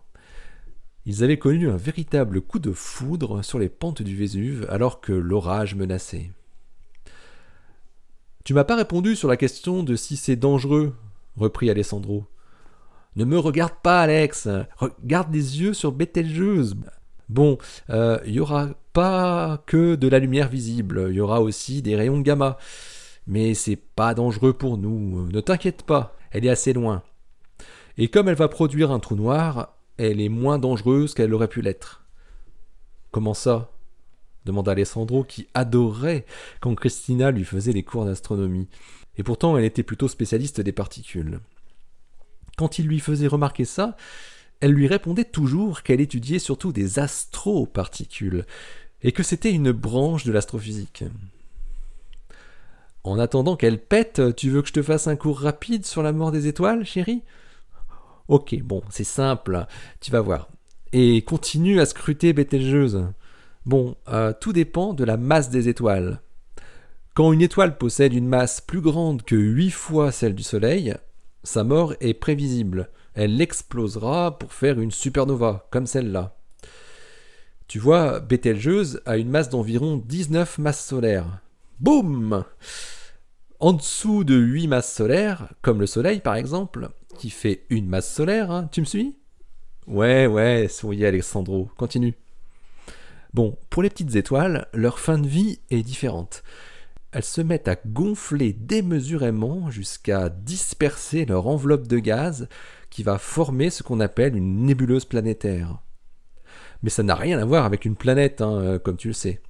Ils 1.07 1.23
avaient 1.23 1.39
connu 1.39 1.69
un 1.69 1.77
véritable 1.77 2.41
coup 2.41 2.59
de 2.59 2.73
foudre 2.73 3.43
sur 3.43 3.59
les 3.59 3.69
pentes 3.69 4.03
du 4.03 4.17
Vésuve 4.17 4.67
alors 4.71 5.01
que 5.01 5.13
l'orage 5.13 5.75
menaçait. 5.75 6.31
Tu 8.45 8.55
m'as 8.55 8.65
pas 8.65 8.77
répondu 8.77 9.17
sur 9.17 9.29
la 9.29 9.37
question 9.37 9.83
de 9.83 9.97
si 9.97 10.17
c'est 10.17 10.37
dangereux, 10.37 10.95
reprit 11.37 11.71
Alessandro. 11.71 12.25
Ne 13.17 13.25
me 13.25 13.39
regarde 13.39 13.75
pas, 13.83 14.03
Alex. 14.03 14.49
Regarde 14.77 15.33
les 15.33 15.61
yeux 15.61 15.75
sur 15.75 15.93
Bételgeuse. 15.93 16.77
Bon, 17.29 17.59
il 17.89 17.95
euh, 17.95 18.19
n'y 18.27 18.41
aura 18.41 18.71
pas 18.93 19.63
que 19.67 19.95
de 19.95 20.09
la 20.09 20.19
lumière 20.19 20.49
visible, 20.49 21.07
il 21.09 21.17
y 21.17 21.21
aura 21.21 21.41
aussi 21.41 21.81
des 21.83 21.97
rayons 21.97 22.21
gamma. 22.21 22.59
Mais 23.27 23.55
c'est 23.55 23.77
pas 23.77 24.15
dangereux 24.15 24.53
pour 24.53 24.77
nous, 24.77 25.27
ne 25.31 25.41
t'inquiète 25.41 25.83
pas, 25.83 26.17
elle 26.31 26.45
est 26.45 26.51
assez 26.51 26.73
loin. 26.73 27.03
Et 27.97 28.09
comme 28.09 28.29
elle 28.29 28.35
va 28.35 28.49
produire 28.49 28.91
un 28.91 28.99
trou 28.99 29.15
noir, 29.15 29.75
elle 29.97 30.21
est 30.21 30.29
moins 30.29 30.59
dangereuse 30.59 31.15
qu'elle 31.15 31.35
aurait 31.35 31.49
pu 31.49 31.63
l'être. 31.63 32.05
Comment 33.11 33.35
ça? 33.35 33.71
demanda 34.45 34.73
Alessandro, 34.73 35.25
qui 35.25 35.47
adorait 35.55 36.27
quand 36.61 36.75
Christina 36.75 37.31
lui 37.31 37.45
faisait 37.45 37.73
les 37.73 37.83
cours 37.83 38.05
d'astronomie. 38.05 38.69
Et 39.17 39.23
pourtant, 39.23 39.57
elle 39.57 39.65
était 39.65 39.83
plutôt 39.83 40.09
spécialiste 40.09 40.61
des 40.61 40.73
particules. 40.73 41.41
Quand 42.57 42.79
il 42.79 42.87
lui 42.87 43.01
faisait 43.01 43.27
remarquer 43.27 43.65
ça, 43.65 43.97
elle 44.61 44.73
lui 44.73 44.87
répondait 44.87 45.25
toujours 45.25 45.83
qu'elle 45.83 46.01
étudiait 46.01 46.39
surtout 46.39 46.73
des 46.73 46.99
astroparticules, 46.99 48.45
et 49.03 49.13
que 49.13 49.23
c'était 49.23 49.53
une 49.53 49.73
branche 49.73 50.25
de 50.25 50.33
l'astrophysique. 50.33 51.05
En 53.03 53.19
attendant 53.19 53.57
qu'elle 53.57 53.81
pète, 53.81 54.35
tu 54.37 54.51
veux 54.51 54.63
que 54.63 54.69
je 54.69 54.73
te 54.73 54.83
fasse 54.83 55.09
un 55.09 55.17
cours 55.17 55.41
rapide 55.41 55.85
sur 55.85 56.03
la 56.03 56.13
mort 56.13 56.33
des 56.33 56.47
étoiles, 56.47 56.85
chérie? 56.85 57.23
Ok, 58.29 58.55
bon, 58.63 58.83
c'est 58.91 59.05
simple, 59.05 59.67
tu 60.01 60.11
vas 60.11 60.21
voir. 60.21 60.49
Et 60.93 61.23
continue 61.23 61.81
à 61.81 61.87
scruter 61.87 62.33
Bételgeuse. 62.33 63.07
Bon, 63.67 63.97
euh, 64.09 64.33
tout 64.39 64.53
dépend 64.53 64.95
de 64.95 65.05
la 65.05 65.17
masse 65.17 65.51
des 65.51 65.69
étoiles. 65.69 66.21
Quand 67.15 67.33
une 67.33 67.43
étoile 67.43 67.79
possède 67.79 68.13
une 68.13 68.29
masse 68.29 68.61
plus 68.61 68.81
grande 68.81 69.23
que 69.23 69.37
8 69.37 69.71
fois 69.71 70.13
celle 70.13 70.35
du 70.35 70.43
Soleil, 70.43 70.95
sa 71.43 71.65
mort 71.65 71.95
est 72.01 72.15
prévisible 72.15 72.89
elle 73.15 73.41
explosera 73.41 74.39
pour 74.39 74.53
faire 74.53 74.81
une 74.81 74.91
supernova, 74.91 75.67
comme 75.71 75.87
celle-là. 75.87 76.37
Tu 77.69 77.79
vois, 77.79 78.21
Bételgeuse 78.21 79.01
a 79.07 79.17
une 79.17 79.31
masse 79.31 79.49
d'environ 79.49 80.03
19 80.05 80.59
masses 80.59 80.85
solaires. 80.85 81.41
Boum 81.81 82.45
En 83.61 83.73
dessous 83.73 84.25
de 84.25 84.35
8 84.35 84.69
masses 84.69 84.93
solaires, 84.93 85.49
comme 85.63 85.81
le 85.81 85.87
Soleil 85.87 86.21
par 86.21 86.35
exemple, 86.35 86.91
qui 87.15 87.31
fait 87.31 87.65
une 87.71 87.89
masse 87.89 88.13
solaire, 88.13 88.51
hein, 88.51 88.69
tu 88.71 88.81
me 88.81 88.87
suis? 88.87 89.17
Ouais, 89.87 90.27
ouais, 90.27 90.69
souriez 90.69 91.07
Alexandro, 91.07 91.71
continue. 91.77 92.15
Bon, 93.33 93.57
pour 93.69 93.83
les 93.83 93.91
petites 93.91 94.15
étoiles, 94.17 94.69
leur 94.73 94.99
fin 94.99 95.19
de 95.19 95.27
vie 95.27 95.59
est 95.71 95.83
différente. 95.83 96.43
Elles 97.13 97.25
se 97.25 97.41
mettent 97.41 97.69
à 97.69 97.77
gonfler 97.87 98.53
démesurément 98.53 99.71
jusqu'à 99.71 100.29
disperser 100.29 101.25
leur 101.25 101.47
enveloppe 101.47 101.87
de 101.87 101.99
gaz 101.99 102.49
qui 102.91 103.03
va 103.03 103.19
former 103.19 103.71
ce 103.71 103.83
qu'on 103.83 104.01
appelle 104.01 104.37
une 104.37 104.67
nébuleuse 104.67 105.05
planétaire. 105.05 105.79
Mais 106.83 106.91
ça 106.91 107.03
n'a 107.03 107.15
rien 107.15 107.39
à 107.39 107.45
voir 107.45 107.65
avec 107.65 107.85
une 107.85 107.97
planète, 107.97 108.41
hein, 108.41 108.59
euh, 108.61 108.79
comme 108.79 108.97
tu 108.97 109.09
le 109.09 109.15
sais. 109.15 109.41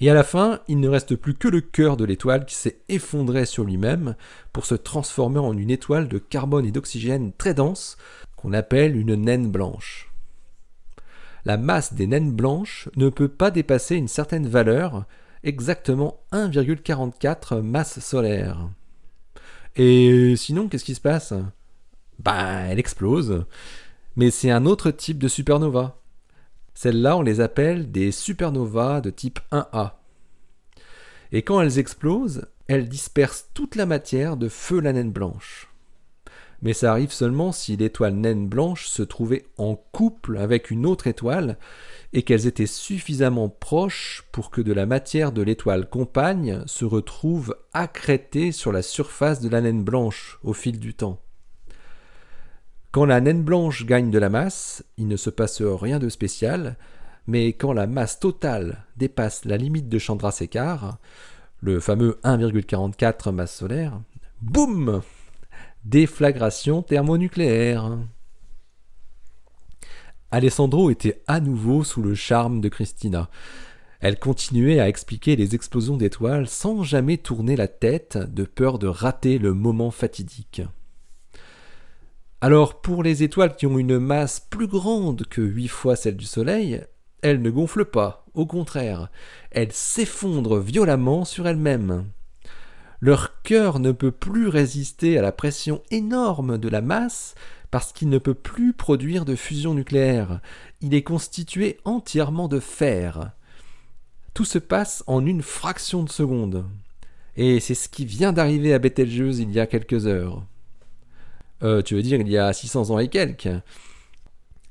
Et 0.00 0.10
à 0.10 0.14
la 0.14 0.22
fin, 0.22 0.60
il 0.68 0.78
ne 0.78 0.88
reste 0.88 1.16
plus 1.16 1.34
que 1.34 1.48
le 1.48 1.60
cœur 1.60 1.96
de 1.96 2.04
l'étoile 2.04 2.46
qui 2.46 2.54
s'est 2.54 2.78
effondré 2.88 3.46
sur 3.46 3.64
lui-même 3.64 4.14
pour 4.52 4.64
se 4.64 4.76
transformer 4.76 5.40
en 5.40 5.56
une 5.56 5.70
étoile 5.70 6.08
de 6.08 6.18
carbone 6.18 6.64
et 6.64 6.70
d'oxygène 6.70 7.32
très 7.32 7.54
dense 7.54 7.96
qu'on 8.36 8.52
appelle 8.52 8.96
une 8.96 9.16
naine 9.16 9.50
blanche. 9.50 10.12
La 11.44 11.56
masse 11.56 11.94
des 11.94 12.06
naines 12.06 12.32
blanches 12.32 12.88
ne 12.96 13.08
peut 13.08 13.28
pas 13.28 13.50
dépasser 13.50 13.96
une 13.96 14.08
certaine 14.08 14.46
valeur, 14.46 15.04
exactement 15.42 16.20
1,44 16.32 17.60
masse 17.62 17.98
solaire. 18.00 18.68
Et 19.76 20.34
sinon, 20.36 20.68
qu'est-ce 20.68 20.84
qui 20.84 20.94
se 20.94 21.00
passe? 21.00 21.32
Bah, 22.18 22.62
elle 22.68 22.78
explose. 22.78 23.44
Mais 24.16 24.30
c'est 24.30 24.50
un 24.50 24.66
autre 24.66 24.90
type 24.90 25.18
de 25.18 25.28
supernova. 25.28 26.00
Celles-là, 26.80 27.16
on 27.16 27.22
les 27.22 27.40
appelle 27.40 27.90
des 27.90 28.12
supernovas 28.12 29.00
de 29.00 29.10
type 29.10 29.40
1A. 29.50 29.94
Et 31.32 31.42
quand 31.42 31.60
elles 31.60 31.80
explosent, 31.80 32.46
elles 32.68 32.88
dispersent 32.88 33.48
toute 33.52 33.74
la 33.74 33.84
matière 33.84 34.36
de 34.36 34.48
feu 34.48 34.78
la 34.78 34.92
naine 34.92 35.10
blanche. 35.10 35.74
Mais 36.62 36.74
ça 36.74 36.92
arrive 36.92 37.10
seulement 37.10 37.50
si 37.50 37.76
l'étoile 37.76 38.14
naine 38.14 38.46
blanche 38.46 38.86
se 38.86 39.02
trouvait 39.02 39.44
en 39.56 39.74
couple 39.74 40.36
avec 40.36 40.70
une 40.70 40.86
autre 40.86 41.08
étoile 41.08 41.58
et 42.12 42.22
qu'elles 42.22 42.46
étaient 42.46 42.66
suffisamment 42.66 43.48
proches 43.48 44.22
pour 44.30 44.52
que 44.52 44.60
de 44.60 44.72
la 44.72 44.86
matière 44.86 45.32
de 45.32 45.42
l'étoile 45.42 45.88
compagne 45.88 46.62
se 46.66 46.84
retrouve 46.84 47.56
accrétée 47.72 48.52
sur 48.52 48.70
la 48.70 48.82
surface 48.82 49.40
de 49.40 49.48
la 49.48 49.62
naine 49.62 49.82
blanche 49.82 50.38
au 50.44 50.52
fil 50.52 50.78
du 50.78 50.94
temps. 50.94 51.18
Quand 52.90 53.04
la 53.04 53.20
naine 53.20 53.42
blanche 53.42 53.84
gagne 53.84 54.10
de 54.10 54.18
la 54.18 54.30
masse, 54.30 54.82
il 54.96 55.08
ne 55.08 55.16
se 55.16 55.28
passe 55.28 55.60
rien 55.60 55.98
de 55.98 56.08
spécial, 56.08 56.76
mais 57.26 57.52
quand 57.52 57.74
la 57.74 57.86
masse 57.86 58.18
totale 58.18 58.86
dépasse 58.96 59.44
la 59.44 59.58
limite 59.58 59.90
de 59.90 59.98
Chandrasekhar, 59.98 60.98
le 61.60 61.80
fameux 61.80 62.18
1,44 62.24 63.30
masse 63.32 63.56
solaire, 63.56 64.00
boum 64.40 65.02
Déflagration 65.84 66.82
thermonucléaire. 66.82 67.98
Alessandro 70.30 70.90
était 70.90 71.22
à 71.26 71.40
nouveau 71.40 71.84
sous 71.84 72.02
le 72.02 72.14
charme 72.14 72.60
de 72.60 72.68
Christina. 72.68 73.28
Elle 74.00 74.18
continuait 74.18 74.80
à 74.80 74.88
expliquer 74.88 75.36
les 75.36 75.54
explosions 75.54 75.96
d'étoiles 75.96 76.46
sans 76.46 76.82
jamais 76.82 77.18
tourner 77.18 77.56
la 77.56 77.68
tête 77.68 78.16
de 78.16 78.44
peur 78.44 78.78
de 78.78 78.86
rater 78.86 79.38
le 79.38 79.52
moment 79.52 79.90
fatidique. 79.90 80.62
Alors 82.40 82.80
pour 82.80 83.02
les 83.02 83.24
étoiles 83.24 83.56
qui 83.56 83.66
ont 83.66 83.78
une 83.78 83.98
masse 83.98 84.38
plus 84.38 84.68
grande 84.68 85.26
que 85.26 85.40
huit 85.40 85.66
fois 85.66 85.96
celle 85.96 86.16
du 86.16 86.24
Soleil, 86.24 86.84
elles 87.20 87.42
ne 87.42 87.50
gonflent 87.50 87.84
pas, 87.84 88.26
au 88.34 88.46
contraire, 88.46 89.10
elles 89.50 89.72
s'effondrent 89.72 90.60
violemment 90.60 91.24
sur 91.24 91.48
elles-mêmes. 91.48 92.04
Leur 93.00 93.42
cœur 93.42 93.80
ne 93.80 93.90
peut 93.90 94.12
plus 94.12 94.46
résister 94.46 95.18
à 95.18 95.22
la 95.22 95.32
pression 95.32 95.82
énorme 95.90 96.58
de 96.58 96.68
la 96.68 96.80
masse 96.80 97.34
parce 97.72 97.92
qu'il 97.92 98.08
ne 98.08 98.18
peut 98.18 98.34
plus 98.34 98.72
produire 98.72 99.24
de 99.24 99.34
fusion 99.34 99.74
nucléaire. 99.74 100.40
Il 100.80 100.94
est 100.94 101.02
constitué 101.02 101.78
entièrement 101.84 102.46
de 102.46 102.60
fer. 102.60 103.32
Tout 104.32 104.44
se 104.44 104.58
passe 104.58 105.02
en 105.08 105.26
une 105.26 105.42
fraction 105.42 106.04
de 106.04 106.08
seconde. 106.08 106.64
Et 107.36 107.58
c'est 107.58 107.74
ce 107.74 107.88
qui 107.88 108.04
vient 108.04 108.32
d'arriver 108.32 108.74
à 108.74 108.78
Betelgeuse 108.78 109.40
il 109.40 109.50
y 109.50 109.58
a 109.58 109.66
quelques 109.66 110.06
heures. 110.06 110.44
Euh, 111.62 111.82
tu 111.82 111.94
veux 111.94 112.02
dire 112.02 112.20
il 112.20 112.28
y 112.28 112.38
a 112.38 112.52
600 112.52 112.90
ans 112.90 112.98
et 112.98 113.08
quelques 113.08 113.48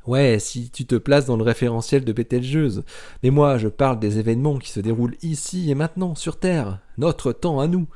Ouais, 0.08 0.40
si 0.40 0.70
tu 0.70 0.86
te 0.86 0.96
places 0.96 1.26
dans 1.26 1.36
le 1.36 1.44
référentiel 1.44 2.06
de 2.06 2.14
Betelgeuse. 2.14 2.84
Mais 3.24 3.30
moi, 3.30 3.58
je 3.58 3.68
parle 3.68 4.00
des 4.00 4.20
événements 4.20 4.58
qui 4.58 4.72
se 4.72 4.80
déroulent 4.80 5.18
ici 5.22 5.70
et 5.70 5.76
maintenant, 5.76 6.16
sur 6.16 6.40
Terre, 6.40 6.80
notre 6.98 7.34
temps 7.34 7.60
à 7.60 7.68
nous. 7.68 7.88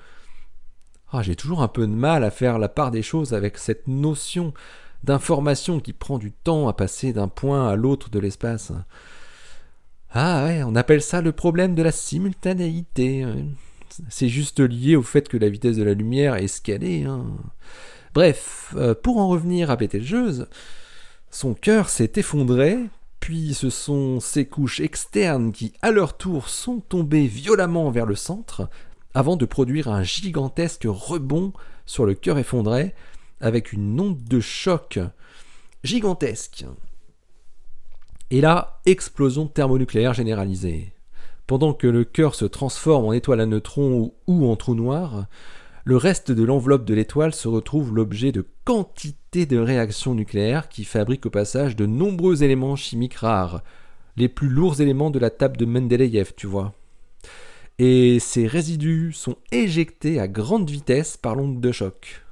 Ah, 1.14 1.22
j'ai 1.22 1.38
toujours 1.38 1.62
un 1.62 1.70
peu 1.70 1.88
de 1.88 1.94
mal 1.94 2.26
à 2.26 2.32
faire 2.32 2.60
la 2.60 2.68
part 2.68 2.92
des 2.92 3.02
choses 3.02 3.34
avec 3.34 3.58
cette 3.58 3.88
notion 3.88 4.54
d'information 5.06 5.80
qui 5.80 5.94
prend 5.94 6.18
du 6.18 6.34
temps 6.34 6.68
à 6.68 6.74
passer 6.74 7.14
d'un 7.14 7.30
point 7.30 7.70
à 7.70 7.78
l'autre 7.78 8.10
de 8.10 8.20
l'espace. 8.20 8.74
Ah 10.12 10.44
ouais, 10.46 10.64
on 10.64 10.76
appelle 10.76 11.02
ça 11.02 11.22
le 11.22 11.32
problème 11.32 11.76
de 11.76 11.82
la 11.82 11.94
simultanéité. 11.94 13.26
C'est 14.10 14.28
juste 14.30 14.60
lié 14.60 14.98
au 14.98 15.02
fait 15.02 15.30
que 15.30 15.38
la 15.38 15.50
vitesse 15.50 15.78
de 15.78 15.84
la 15.84 15.94
lumière 15.94 16.36
est 16.36 16.70
est. 16.70 17.04
Hein. 17.06 17.26
Bref, 18.14 18.74
euh, 18.76 18.94
pour 18.94 19.18
en 19.18 19.30
revenir 19.30 19.72
à 19.72 19.76
Betelgeuse, 19.78 20.48
son 21.30 21.54
cœur 21.54 21.88
s'est 21.88 22.12
effondré, 22.16 22.78
puis 23.22 23.54
ce 23.54 23.70
sont 23.70 24.20
ses 24.20 24.46
couches 24.46 24.82
externes 24.82 25.54
qui, 25.54 25.74
à 25.82 25.92
leur 25.92 26.18
tour, 26.18 26.50
sont 26.50 26.80
tombées 26.80 27.28
violemment 27.28 27.90
vers 27.90 28.06
le 28.06 28.16
centre, 28.16 28.70
avant 29.14 29.38
de 29.38 29.46
produire 29.46 29.88
un 29.88 30.04
gigantesque 30.04 30.86
rebond 30.86 31.54
sur 31.86 32.06
le 32.06 32.14
cœur 32.14 32.38
effondré, 32.38 32.94
avec 33.40 33.72
une 33.72 34.00
onde 34.00 34.24
de 34.24 34.40
choc 34.40 35.00
gigantesque. 35.84 36.66
Et 38.30 38.42
là, 38.42 38.82
explosion 38.86 39.48
thermonucléaire 39.48 40.14
généralisée. 40.14 40.94
Pendant 41.48 41.74
que 41.74 41.88
le 41.88 42.04
cœur 42.06 42.36
se 42.36 42.46
transforme 42.46 43.06
en 43.06 43.14
étoile 43.14 43.42
à 43.42 43.46
neutrons 43.46 44.14
ou 44.28 44.50
en 44.50 44.56
trou 44.56 44.76
noir, 44.76 45.26
le 45.84 45.98
reste 45.98 46.32
de 46.32 46.44
l'enveloppe 46.44 46.86
de 46.86 46.94
l'étoile 46.94 47.34
se 47.34 47.48
retrouve 47.48 47.96
l'objet 47.96 48.32
de 48.32 48.46
quantité 48.66 49.46
de 49.46 49.58
réactions 49.58 50.14
nucléaires 50.14 50.70
qui 50.70 50.84
fabriquent 50.84 51.26
au 51.26 51.32
passage 51.32 51.76
de 51.76 51.86
nombreux 51.86 52.44
éléments 52.44 52.76
chimiques 52.76 53.16
rares, 53.16 53.64
les 54.18 54.30
plus 54.30 54.50
lourds 54.50 54.82
éléments 54.82 55.10
de 55.10 55.20
la 55.20 55.30
table 55.30 55.58
de 55.58 55.66
Mendeleïev, 55.66 56.34
tu 56.36 56.48
vois. 56.48 56.74
Et 57.80 58.20
ces 58.20 58.46
résidus 58.46 59.14
sont 59.14 59.38
éjectés 59.52 60.20
à 60.20 60.28
grande 60.28 60.70
vitesse 60.70 61.18
par 61.18 61.36
l'onde 61.36 61.60
de 61.60 61.72
choc. 61.72 62.24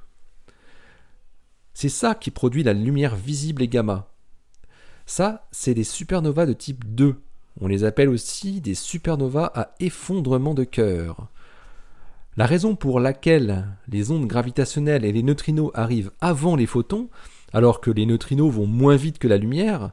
C'est 1.74 1.88
ça 1.88 2.14
qui 2.14 2.30
produit 2.30 2.62
la 2.62 2.72
lumière 2.72 3.16
visible 3.16 3.62
et 3.62 3.68
gamma. 3.68 4.12
Ça, 5.06 5.48
c'est 5.50 5.74
des 5.74 5.82
supernovas 5.82 6.46
de 6.46 6.52
type 6.52 6.84
2. 6.94 7.16
On 7.60 7.66
les 7.66 7.82
appelle 7.82 8.10
aussi 8.10 8.60
des 8.60 8.76
supernovas 8.76 9.50
à 9.54 9.74
effondrement 9.80 10.54
de 10.54 10.62
cœur. 10.62 11.28
La 12.40 12.46
raison 12.46 12.74
pour 12.74 13.00
laquelle 13.00 13.66
les 13.86 14.10
ondes 14.10 14.26
gravitationnelles 14.26 15.04
et 15.04 15.12
les 15.12 15.22
neutrinos 15.22 15.72
arrivent 15.74 16.10
avant 16.22 16.56
les 16.56 16.64
photons, 16.64 17.10
alors 17.52 17.82
que 17.82 17.90
les 17.90 18.06
neutrinos 18.06 18.50
vont 18.50 18.64
moins 18.64 18.96
vite 18.96 19.18
que 19.18 19.28
la 19.28 19.36
lumière, 19.36 19.90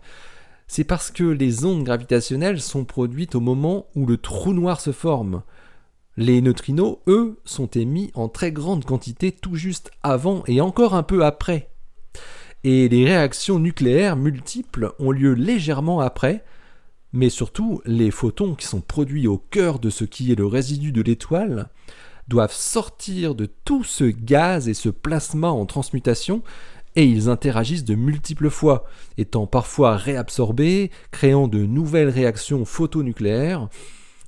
c'est 0.65 0.85
parce 0.85 1.11
que 1.11 1.25
les 1.25 1.65
ondes 1.65 1.83
gravitationnelles 1.83 2.61
sont 2.61 2.85
produites 2.85 3.35
au 3.35 3.41
moment 3.41 3.87
où 3.95 4.05
le 4.05 4.15
trou 4.15 4.53
noir 4.53 4.79
se 4.79 4.93
forme. 4.93 5.43
Les 6.15 6.39
neutrinos, 6.39 6.99
eux, 7.07 7.37
sont 7.43 7.67
émis 7.67 8.11
en 8.13 8.29
très 8.29 8.53
grande 8.53 8.85
quantité 8.85 9.33
tout 9.33 9.57
juste 9.57 9.91
avant 10.01 10.43
et 10.47 10.61
encore 10.61 10.95
un 10.95 11.03
peu 11.03 11.25
après 11.25 11.69
et 12.63 12.87
les 12.87 13.03
réactions 13.03 13.59
nucléaires 13.59 14.15
multiples 14.15 14.93
ont 14.99 15.11
lieu 15.11 15.33
légèrement 15.33 15.99
après, 15.99 16.45
mais 17.11 17.29
surtout 17.29 17.81
les 17.85 18.09
photons 18.09 18.55
qui 18.55 18.67
sont 18.67 18.79
produits 18.79 19.27
au 19.27 19.37
cœur 19.37 19.79
de 19.79 19.89
ce 19.89 20.05
qui 20.05 20.31
est 20.31 20.35
le 20.35 20.45
résidu 20.45 20.93
de 20.93 21.01
l'étoile 21.01 21.69
doivent 22.27 22.53
sortir 22.53 23.35
de 23.35 23.45
tout 23.45 23.83
ce 23.83 24.03
gaz 24.03 24.67
et 24.67 24.73
ce 24.73 24.89
plasma 24.89 25.49
en 25.49 25.65
transmutation 25.65 26.43
et 26.97 27.05
ils 27.05 27.29
interagissent 27.29 27.85
de 27.85 27.93
multiples 27.93 28.49
fois, 28.49 28.85
étant 29.19 29.45
parfois 29.45 29.95
réabsorbés, 29.95 30.89
créant 31.11 31.47
de 31.47 31.59
nouvelles 31.59 32.09
réactions 32.09 32.65
photonucléaires, 32.65 33.69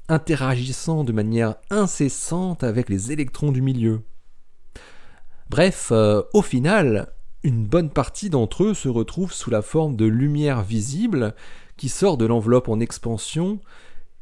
interagissant 0.08 1.04
de 1.04 1.12
manière 1.12 1.56
incessante 1.72 2.64
avec 2.64 2.88
les 2.90 3.12
électrons 3.12 3.52
du 3.52 3.64
milieu. 3.64 4.02
Bref, 5.50 5.90
euh, 5.92 6.22
au 6.34 6.44
final, 6.44 7.12
une 7.42 7.66
bonne 7.66 7.90
partie 7.90 8.30
d'entre 8.30 8.66
eux 8.66 8.74
se 8.76 8.88
retrouvent 8.88 9.34
sous 9.34 9.50
la 9.50 9.64
forme 9.64 9.96
de 9.96 10.06
lumière 10.06 10.62
visible 10.62 11.34
qui 11.76 11.90
sort 11.90 12.18
de 12.18 12.28
l'enveloppe 12.28 12.70
en 12.70 12.80
expansion 12.80 13.60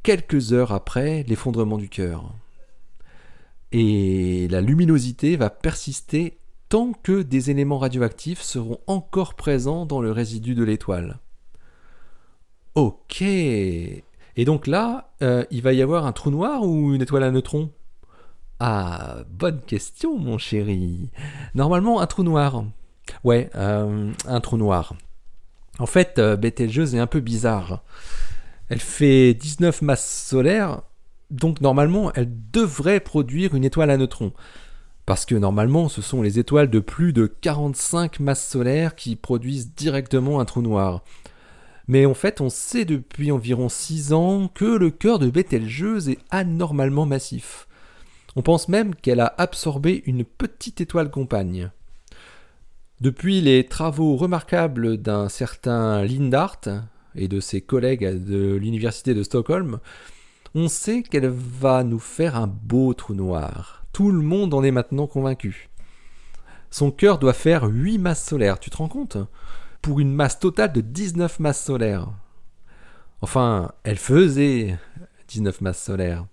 quelques 0.04 0.54
heures 0.54 0.72
après 0.72 1.26
l'effondrement 1.28 1.78
du 1.78 1.90
cœur. 1.90 2.32
Et 3.72 4.48
la 4.50 4.62
luminosité 4.62 5.36
va 5.36 5.50
persister 5.50 6.38
tant 6.70 6.94
que 7.04 7.22
des 7.22 7.50
éléments 7.50 7.78
radioactifs 7.78 8.42
seront 8.42 8.80
encore 8.88 9.36
présents 9.36 9.86
dans 9.86 10.02
le 10.02 10.12
résidu 10.12 10.56
de 10.56 10.64
l'étoile. 10.64 11.20
Ok. 12.76 13.22
Et 13.22 14.46
donc 14.46 14.68
là, 14.68 15.12
euh, 15.22 15.44
il 15.50 15.62
va 15.62 15.74
y 15.74 15.82
avoir 15.82 16.06
un 16.06 16.12
trou 16.12 16.30
noir 16.30 16.64
ou 16.64 16.94
une 16.94 17.02
étoile 17.02 17.24
à 17.24 17.32
neutrons? 17.32 17.72
Ah, 18.60 19.18
bonne 19.30 19.62
question, 19.62 20.18
mon 20.18 20.38
chéri. 20.38 21.10
Normalement, 21.56 22.02
un 22.02 22.08
trou 22.08 22.24
noir. 22.24 22.64
Ouais, 23.24 23.50
euh, 23.56 24.12
un 24.28 24.40
trou 24.42 24.58
noir. 24.58 24.94
En 25.80 25.86
fait, 25.86 26.20
euh, 26.20 26.38
est 26.42 27.00
un 27.00 27.08
peu 27.08 27.20
bizarre. 27.20 27.84
Elle 28.70 28.80
fait 28.80 29.34
19 29.34 29.82
masses 29.82 30.26
solaires, 30.28 30.82
donc 31.32 31.62
normalement, 31.62 32.12
elle 32.14 32.32
devrait 32.52 33.00
produire 33.00 33.56
une 33.56 33.66
étoile 33.66 33.90
à 33.90 33.98
neutrons. 33.98 34.34
Parce 35.06 35.26
que 35.26 35.36
normalement, 35.36 35.88
ce 35.88 36.02
sont 36.02 36.22
les 36.22 36.40
étoiles 36.40 36.70
de 36.70 36.80
plus 36.80 37.14
de 37.14 37.28
45 37.28 38.20
masses 38.20 38.48
solaires 38.48 38.96
qui 38.96 39.16
produisent 39.16 39.74
directement 39.74 40.40
un 40.40 40.46
trou 40.46 40.62
noir. 40.62 41.04
Mais 41.88 42.06
en 42.06 42.14
fait, 42.14 42.42
on 42.42 42.50
sait 42.50 42.84
depuis 42.84 43.32
environ 43.32 43.70
6 43.70 44.12
ans 44.12 44.50
que 44.54 44.66
le 44.66 44.92
cœur 44.92 45.20
de 45.20 45.30
Betelgeuse 45.30 46.10
est 46.10 46.20
anormalement 46.30 47.06
massif. 47.06 47.68
On 48.36 48.42
pense 48.42 48.68
même 48.68 48.94
qu'elle 48.94 49.22
a 49.22 49.34
absorbé 49.38 50.04
une 50.06 50.26
petite 50.26 50.82
étoile 50.82 51.10
compagne. 51.10 51.72
Depuis 53.00 53.42
les 53.42 53.66
travaux 53.66 54.18
remarquables 54.18 54.98
d'un 54.98 55.30
certain 55.30 56.04
Lindart 56.04 56.62
et 57.16 57.28
de 57.28 57.40
ses 57.40 57.62
collègues 57.62 58.26
de 58.26 58.56
l'université 58.56 59.14
de 59.14 59.24
Stockholm, 59.24 59.80
on 60.58 60.70
sait 60.70 61.04
qu'elle 61.04 61.28
va 61.28 61.84
nous 61.84 62.00
faire 62.00 62.36
un 62.36 62.48
beau 62.48 62.96
trou 62.96 63.14
noir. 63.14 63.86
Tout 63.94 64.12
le 64.12 64.24
monde 64.24 64.56
en 64.56 64.64
est 64.64 64.72
maintenant 64.72 65.06
convaincu. 65.06 65.70
Son 66.72 66.90
cœur 66.90 67.20
doit 67.20 67.34
faire 67.34 67.66
8 67.66 68.00
masses 68.00 68.26
solaires, 68.26 68.60
tu 68.60 68.72
te 68.72 68.78
rends 68.78 68.88
compte? 68.88 69.18
Pour 69.84 70.00
une 70.00 70.12
masse 70.12 70.40
totale 70.40 70.74
de 70.74 70.82
19 70.82 71.40
masses 71.42 71.64
solaires. 71.64 72.08
Enfin, 73.22 73.72
elle 73.84 74.00
faisait 74.00 74.80
19 75.28 75.62
masses 75.62 75.84
solaires. 75.84 76.26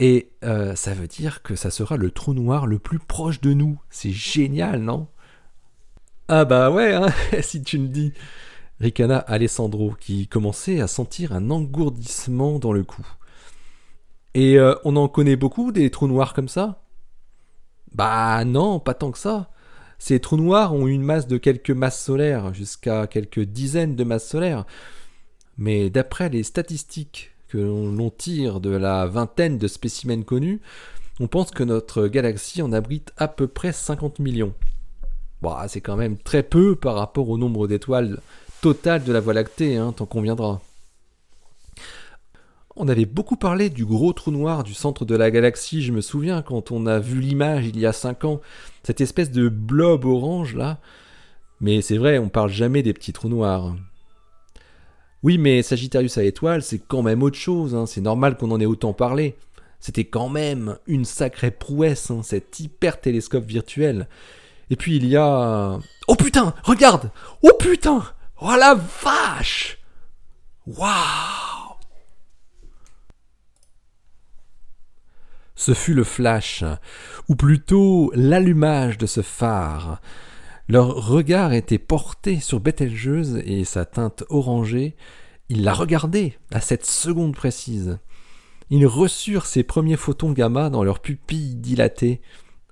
Et 0.00 0.32
euh, 0.42 0.74
ça 0.74 0.92
veut 0.92 1.06
dire 1.06 1.42
que 1.42 1.54
ça 1.54 1.70
sera 1.70 1.96
le 1.96 2.10
trou 2.10 2.34
noir 2.34 2.66
le 2.66 2.80
plus 2.80 2.98
proche 2.98 3.40
de 3.40 3.52
nous. 3.52 3.78
C'est 3.88 4.10
génial, 4.10 4.80
non? 4.82 5.06
Ah 6.26 6.44
bah 6.44 6.72
ouais, 6.72 6.92
hein, 6.92 7.06
si 7.40 7.62
tu 7.62 7.78
le 7.78 7.86
dis. 7.86 8.12
Ricana 8.80 9.18
Alessandro, 9.18 9.94
qui 10.00 10.26
commençait 10.26 10.80
à 10.80 10.88
sentir 10.88 11.32
un 11.32 11.50
engourdissement 11.50 12.58
dans 12.58 12.72
le 12.72 12.82
cou. 12.82 13.06
Et 14.34 14.58
euh, 14.58 14.74
on 14.84 14.96
en 14.96 15.08
connaît 15.08 15.36
beaucoup 15.36 15.72
des 15.72 15.90
trous 15.90 16.08
noirs 16.08 16.34
comme 16.34 16.48
ça? 16.48 16.82
Bah 17.94 18.44
non, 18.44 18.80
pas 18.80 18.94
tant 18.94 19.10
que 19.10 19.18
ça. 19.18 19.50
Ces 19.98 20.20
trous 20.20 20.36
noirs 20.36 20.74
ont 20.74 20.86
une 20.86 21.02
masse 21.02 21.26
de 21.26 21.38
quelques 21.38 21.70
masses 21.70 22.02
solaires, 22.02 22.54
jusqu'à 22.54 23.06
quelques 23.06 23.40
dizaines 23.40 23.96
de 23.96 24.04
masses 24.04 24.28
solaires. 24.28 24.64
Mais 25.56 25.90
d'après 25.90 26.28
les 26.28 26.44
statistiques 26.44 27.32
que 27.48 27.58
l'on 27.58 28.10
tire 28.10 28.60
de 28.60 28.70
la 28.70 29.06
vingtaine 29.06 29.58
de 29.58 29.66
spécimens 29.66 30.22
connus, 30.22 30.60
on 31.18 31.26
pense 31.26 31.50
que 31.50 31.64
notre 31.64 32.06
galaxie 32.06 32.62
en 32.62 32.72
abrite 32.72 33.12
à 33.16 33.26
peu 33.26 33.48
près 33.48 33.72
50 33.72 34.20
millions. 34.20 34.54
Bon, 35.42 35.54
c'est 35.66 35.80
quand 35.80 35.96
même 35.96 36.16
très 36.16 36.42
peu 36.42 36.76
par 36.76 36.94
rapport 36.94 37.28
au 37.28 37.38
nombre 37.38 37.66
d'étoiles 37.66 38.20
totales 38.60 39.04
de 39.04 39.12
la 39.12 39.20
Voie 39.20 39.34
lactée, 39.34 39.76
hein, 39.76 39.92
tant 39.92 40.06
qu'on 40.06 40.22
viendra. 40.22 40.60
On 42.80 42.86
avait 42.86 43.06
beaucoup 43.06 43.34
parlé 43.34 43.70
du 43.70 43.84
gros 43.84 44.12
trou 44.12 44.30
noir 44.30 44.62
du 44.62 44.72
centre 44.72 45.04
de 45.04 45.16
la 45.16 45.32
galaxie, 45.32 45.82
je 45.82 45.90
me 45.90 46.00
souviens, 46.00 46.42
quand 46.42 46.70
on 46.70 46.86
a 46.86 47.00
vu 47.00 47.20
l'image 47.20 47.66
il 47.66 47.76
y 47.76 47.86
a 47.86 47.92
5 47.92 48.24
ans, 48.24 48.40
cette 48.84 49.00
espèce 49.00 49.32
de 49.32 49.48
blob 49.48 50.04
orange 50.04 50.54
là. 50.54 50.78
Mais 51.60 51.82
c'est 51.82 51.98
vrai, 51.98 52.18
on 52.18 52.28
parle 52.28 52.50
jamais 52.50 52.84
des 52.84 52.92
petits 52.92 53.12
trous 53.12 53.28
noirs. 53.28 53.74
Oui, 55.24 55.38
mais 55.38 55.62
Sagittarius 55.62 56.18
à 56.18 56.22
étoile, 56.22 56.62
c'est 56.62 56.78
quand 56.78 57.02
même 57.02 57.24
autre 57.24 57.36
chose, 57.36 57.74
hein. 57.74 57.86
c'est 57.86 58.00
normal 58.00 58.36
qu'on 58.36 58.52
en 58.52 58.60
ait 58.60 58.66
autant 58.66 58.92
parlé. 58.92 59.36
C'était 59.80 60.04
quand 60.04 60.28
même 60.28 60.78
une 60.86 61.04
sacrée 61.04 61.50
prouesse, 61.50 62.12
hein, 62.12 62.22
cet 62.22 62.60
hyper 62.60 63.00
télescope 63.00 63.44
virtuel. 63.44 64.08
Et 64.70 64.76
puis 64.76 64.94
il 64.94 65.06
y 65.06 65.16
a... 65.16 65.80
Oh 66.06 66.14
putain, 66.14 66.54
regarde 66.62 67.10
Oh 67.42 67.50
putain 67.58 68.04
Oh 68.40 68.54
la 68.56 68.76
vache 68.76 69.78
Waouh 70.64 71.57
Ce 75.58 75.74
fut 75.74 75.92
le 75.92 76.04
flash, 76.04 76.64
ou 77.28 77.34
plutôt 77.36 78.10
l'allumage 78.14 78.96
de 78.96 79.04
ce 79.06 79.20
phare. 79.20 80.00
Leur 80.68 81.08
regard 81.08 81.52
était 81.52 81.78
porté 81.78 82.40
sur 82.40 82.60
Bételgeuse 82.60 83.42
et 83.44 83.64
sa 83.64 83.84
teinte 83.84 84.24
orangée. 84.30 84.96
Ils 85.50 85.64
la 85.64 85.74
regardaient 85.74 86.38
à 86.52 86.62
cette 86.62 86.86
seconde 86.86 87.34
précise 87.34 87.98
ils 88.70 88.86
reçurent 88.86 89.46
ces 89.46 89.62
premiers 89.62 89.96
photons 89.96 90.32
gamma 90.32 90.68
dans 90.70 90.84
leurs 90.84 91.00
pupilles 91.00 91.54
dilatées, 91.54 92.20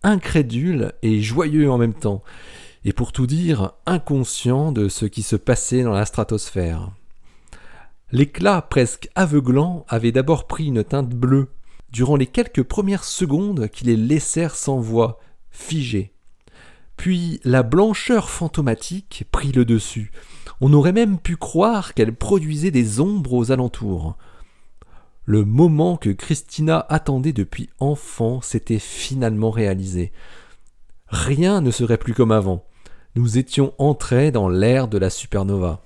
incrédules 0.02 0.92
et 1.02 1.20
joyeux 1.20 1.70
en 1.70 1.78
même 1.78 1.94
temps, 1.94 2.22
et 2.84 2.92
pour 2.92 3.12
tout 3.12 3.26
dire, 3.26 3.72
inconscients 3.86 4.72
de 4.72 4.88
ce 4.88 5.06
qui 5.06 5.22
se 5.22 5.36
passait 5.36 5.82
dans 5.82 5.92
la 5.92 6.04
stratosphère. 6.04 6.90
L'éclat 8.12 8.62
presque 8.62 9.08
aveuglant 9.14 9.84
avait 9.88 10.12
d'abord 10.12 10.46
pris 10.46 10.66
une 10.66 10.84
teinte 10.84 11.10
bleue, 11.10 11.48
durant 11.90 12.16
les 12.16 12.26
quelques 12.26 12.62
premières 12.62 13.04
secondes 13.04 13.68
qui 13.68 13.84
les 13.84 13.96
laissèrent 13.96 14.56
sans 14.56 14.78
voix, 14.78 15.18
figés. 15.50 16.12
Puis 16.96 17.40
la 17.44 17.62
blancheur 17.62 18.30
fantomatique 18.30 19.24
prit 19.30 19.52
le 19.52 19.64
dessus. 19.64 20.10
On 20.60 20.72
aurait 20.72 20.92
même 20.92 21.18
pu 21.18 21.36
croire 21.36 21.94
qu'elle 21.94 22.14
produisait 22.14 22.70
des 22.70 23.00
ombres 23.00 23.34
aux 23.34 23.52
alentours. 23.52 24.16
Le 25.24 25.44
moment 25.44 25.96
que 25.96 26.10
Christina 26.10 26.86
attendait 26.88 27.32
depuis 27.32 27.68
enfant 27.80 28.40
s'était 28.40 28.78
finalement 28.78 29.50
réalisé. 29.50 30.12
Rien 31.08 31.60
ne 31.60 31.70
serait 31.70 31.98
plus 31.98 32.14
comme 32.14 32.32
avant. 32.32 32.64
Nous 33.16 33.38
étions 33.38 33.74
entrés 33.78 34.30
dans 34.30 34.48
l'ère 34.48 34.88
de 34.88 34.98
la 34.98 35.10
supernova. 35.10 35.82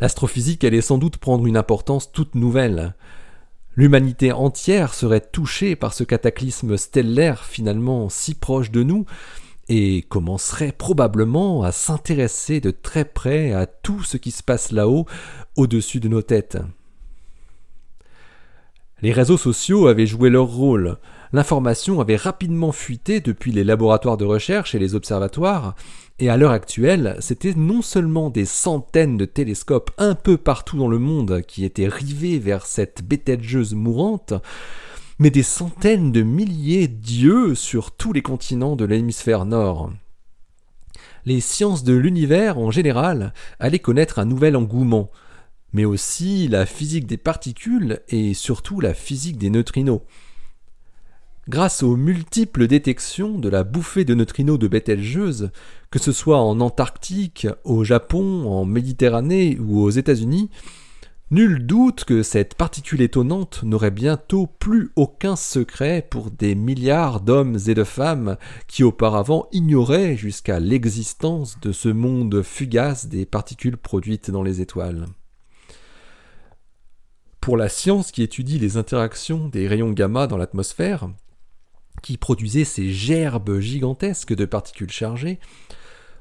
L'astrophysique 0.00 0.64
allait 0.64 0.80
sans 0.80 0.98
doute 0.98 1.18
prendre 1.18 1.46
une 1.46 1.56
importance 1.56 2.12
toute 2.12 2.34
nouvelle. 2.34 2.94
L'humanité 3.76 4.30
entière 4.32 4.94
serait 4.94 5.20
touchée 5.20 5.74
par 5.74 5.94
ce 5.94 6.04
cataclysme 6.04 6.76
stellaire 6.76 7.44
finalement 7.44 8.08
si 8.08 8.34
proche 8.34 8.70
de 8.70 8.82
nous, 8.82 9.04
et 9.68 10.02
commencerait 10.02 10.72
probablement 10.72 11.62
à 11.62 11.72
s'intéresser 11.72 12.60
de 12.60 12.70
très 12.70 13.04
près 13.04 13.52
à 13.52 13.66
tout 13.66 14.02
ce 14.02 14.16
qui 14.16 14.30
se 14.30 14.42
passe 14.42 14.72
là-haut, 14.72 15.06
au-dessus 15.56 16.00
de 16.00 16.08
nos 16.08 16.22
têtes. 16.22 16.58
Les 19.02 19.12
réseaux 19.12 19.36
sociaux 19.36 19.86
avaient 19.86 20.06
joué 20.06 20.30
leur 20.30 20.46
rôle. 20.46 20.98
L'information 21.32 22.00
avait 22.00 22.16
rapidement 22.16 22.72
fuité 22.72 23.20
depuis 23.20 23.52
les 23.52 23.64
laboratoires 23.64 24.16
de 24.16 24.24
recherche 24.24 24.74
et 24.74 24.78
les 24.78 24.94
observatoires, 24.94 25.74
et 26.20 26.28
à 26.28 26.36
l'heure 26.36 26.52
actuelle, 26.52 27.16
c'était 27.18 27.54
non 27.54 27.82
seulement 27.82 28.30
des 28.30 28.44
centaines 28.44 29.16
de 29.16 29.24
télescopes 29.24 29.90
un 29.98 30.14
peu 30.14 30.36
partout 30.36 30.78
dans 30.78 30.88
le 30.88 31.00
monde 31.00 31.42
qui 31.42 31.64
étaient 31.64 31.88
rivés 31.88 32.38
vers 32.38 32.66
cette 32.66 33.02
bételgeuse 33.02 33.74
mourante, 33.74 34.32
mais 35.18 35.30
des 35.30 35.42
centaines 35.42 36.12
de 36.12 36.22
milliers 36.22 36.86
d'yeux 36.86 37.56
sur 37.56 37.90
tous 37.90 38.12
les 38.12 38.22
continents 38.22 38.76
de 38.76 38.84
l'hémisphère 38.84 39.44
nord. 39.44 39.90
Les 41.24 41.40
sciences 41.40 41.82
de 41.82 41.94
l'univers 41.94 42.58
en 42.58 42.70
général 42.70 43.32
allaient 43.58 43.78
connaître 43.80 44.20
un 44.20 44.24
nouvel 44.24 44.56
engouement, 44.56 45.10
mais 45.72 45.84
aussi 45.84 46.46
la 46.46 46.64
physique 46.64 47.06
des 47.06 47.16
particules 47.16 48.02
et 48.08 48.34
surtout 48.34 48.78
la 48.80 48.94
physique 48.94 49.38
des 49.38 49.50
neutrinos. 49.50 50.02
Grâce 51.46 51.82
aux 51.82 51.96
multiples 51.96 52.66
détections 52.66 53.38
de 53.38 53.50
la 53.50 53.64
bouffée 53.64 54.06
de 54.06 54.14
neutrinos 54.14 54.58
de 54.58 54.66
Betelgeuse, 54.66 55.50
que 55.90 55.98
ce 55.98 56.10
soit 56.10 56.40
en 56.40 56.58
Antarctique, 56.60 57.46
au 57.64 57.84
Japon, 57.84 58.46
en 58.46 58.64
Méditerranée 58.64 59.58
ou 59.60 59.82
aux 59.82 59.90
États-Unis, 59.90 60.48
nul 61.30 61.66
doute 61.66 62.04
que 62.04 62.22
cette 62.22 62.54
particule 62.54 63.02
étonnante 63.02 63.62
n'aurait 63.62 63.90
bientôt 63.90 64.46
plus 64.46 64.90
aucun 64.96 65.36
secret 65.36 66.06
pour 66.08 66.30
des 66.30 66.54
milliards 66.54 67.20
d'hommes 67.20 67.58
et 67.66 67.74
de 67.74 67.84
femmes 67.84 68.38
qui 68.66 68.82
auparavant 68.82 69.46
ignoraient 69.52 70.16
jusqu'à 70.16 70.60
l'existence 70.60 71.60
de 71.60 71.72
ce 71.72 71.90
monde 71.90 72.42
fugace 72.42 73.06
des 73.06 73.26
particules 73.26 73.76
produites 73.76 74.30
dans 74.30 74.42
les 74.42 74.62
étoiles. 74.62 75.04
Pour 77.42 77.58
la 77.58 77.68
science 77.68 78.12
qui 78.12 78.22
étudie 78.22 78.58
les 78.58 78.78
interactions 78.78 79.48
des 79.48 79.68
rayons 79.68 79.90
gamma 79.90 80.26
dans 80.26 80.38
l'atmosphère, 80.38 81.10
qui 82.04 82.18
produisait 82.18 82.64
ces 82.64 82.92
gerbes 82.92 83.60
gigantesques 83.60 84.34
de 84.34 84.44
particules 84.44 84.92
chargées, 84.92 85.40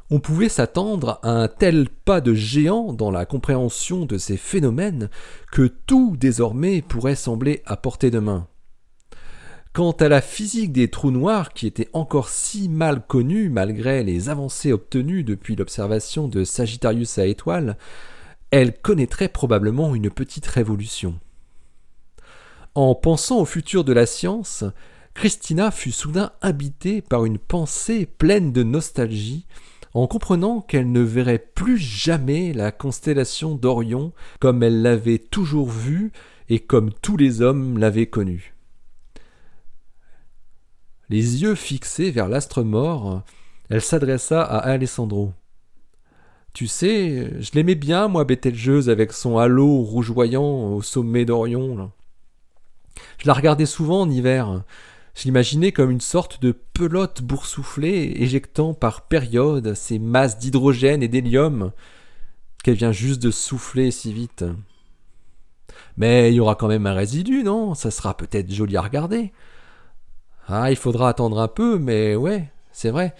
on 0.09 0.21
pouvait 0.21 0.47
s'attendre 0.47 1.19
à 1.23 1.31
un 1.31 1.49
tel 1.49 1.89
pas 1.89 2.21
de 2.21 2.33
géant 2.33 2.93
dans 2.93 3.11
la 3.11 3.25
compréhension 3.25 4.05
de 4.05 4.17
ces 4.17 4.37
phénomènes 4.37 5.09
que 5.51 5.67
tout 5.67 6.15
désormais 6.17 6.81
pourrait 6.81 7.15
sembler 7.15 7.61
à 7.65 7.75
portée 7.75 8.11
de 8.11 8.19
main. 8.19 8.47
Quant 9.73 9.91
à 9.91 10.07
la 10.07 10.21
physique 10.21 10.71
des 10.71 10.87
trous 10.87 11.11
noirs, 11.11 11.51
qui 11.51 11.67
était 11.67 11.89
encore 11.91 12.29
si 12.29 12.69
mal 12.69 13.05
connue 13.05 13.49
malgré 13.49 14.03
les 14.03 14.29
avancées 14.29 14.71
obtenues 14.71 15.25
depuis 15.25 15.57
l'observation 15.57 16.29
de 16.29 16.45
Sagittarius 16.45 17.17
à 17.17 17.25
étoiles, 17.25 17.77
elle 18.51 18.79
connaîtrait 18.79 19.27
probablement 19.27 19.95
une 19.95 20.09
petite 20.09 20.47
révolution. 20.47 21.19
En 22.73 22.95
pensant 22.95 23.39
au 23.39 23.45
futur 23.45 23.83
de 23.83 23.91
la 23.91 24.05
science, 24.05 24.63
Christina 25.13 25.71
fut 25.71 25.91
soudain 25.91 26.31
habitée 26.41 27.01
par 27.01 27.25
une 27.25 27.37
pensée 27.37 28.05
pleine 28.05 28.51
de 28.51 28.63
nostalgie, 28.63 29.45
en 29.93 30.07
comprenant 30.07 30.61
qu'elle 30.61 30.91
ne 30.91 31.01
verrait 31.01 31.45
plus 31.53 31.77
jamais 31.77 32.51
la 32.51 32.71
constellation 32.71 33.55
d'Orion 33.55 34.11
comme 34.39 34.63
elle 34.63 34.81
l'avait 34.81 35.19
toujours 35.19 35.69
vue 35.69 36.11
et 36.49 36.59
comme 36.59 36.91
tous 36.91 37.15
les 37.15 37.41
hommes 37.41 37.77
l'avaient 37.77 38.07
connue. 38.07 38.55
Les 41.09 41.43
yeux 41.43 41.55
fixés 41.55 42.09
vers 42.09 42.27
l'astre 42.27 42.63
mort, 42.63 43.21
elle 43.69 43.81
s'adressa 43.81 44.41
à 44.41 44.57
Alessandro. 44.57 45.33
Tu 46.53 46.67
sais, 46.67 47.41
je 47.41 47.51
l'aimais 47.53 47.75
bien, 47.75 48.07
moi, 48.07 48.25
Bételgeuse, 48.25 48.89
avec 48.89 49.13
son 49.13 49.37
halo 49.37 49.81
rougeoyant 49.81 50.73
au 50.73 50.81
sommet 50.81 51.25
d'Orion. 51.25 51.91
Je 53.17 53.27
la 53.27 53.33
regardais 53.33 53.65
souvent 53.65 54.01
en 54.01 54.09
hiver. 54.09 54.63
Je 55.13 55.25
l'imaginais 55.25 55.71
comme 55.71 55.91
une 55.91 56.01
sorte 56.01 56.41
de 56.41 56.51
pelote 56.51 57.21
boursouflée, 57.21 58.13
éjectant 58.17 58.73
par 58.73 59.07
période 59.07 59.73
ces 59.75 59.99
masses 59.99 60.39
d'hydrogène 60.39 61.03
et 61.03 61.07
d'hélium 61.07 61.71
qu'elle 62.63 62.75
vient 62.75 62.91
juste 62.91 63.21
de 63.21 63.29
souffler 63.29 63.91
si 63.91 64.11
vite. 64.11 64.43
Mais 65.97 66.31
il 66.31 66.35
y 66.35 66.39
aura 66.39 66.55
quand 66.55 66.67
même 66.67 66.87
un 66.87 66.93
résidu, 66.93 67.43
non? 67.43 67.75
Ça 67.75 67.91
sera 67.91 68.17
peut-être 68.17 68.51
joli 68.51 68.75
à 68.75 68.81
regarder. 68.81 69.31
Ah, 70.47 70.71
il 70.71 70.75
faudra 70.75 71.09
attendre 71.09 71.39
un 71.39 71.47
peu, 71.47 71.77
mais 71.77 72.15
ouais, 72.15 72.51
c'est 72.71 72.89
vrai. 72.89 73.13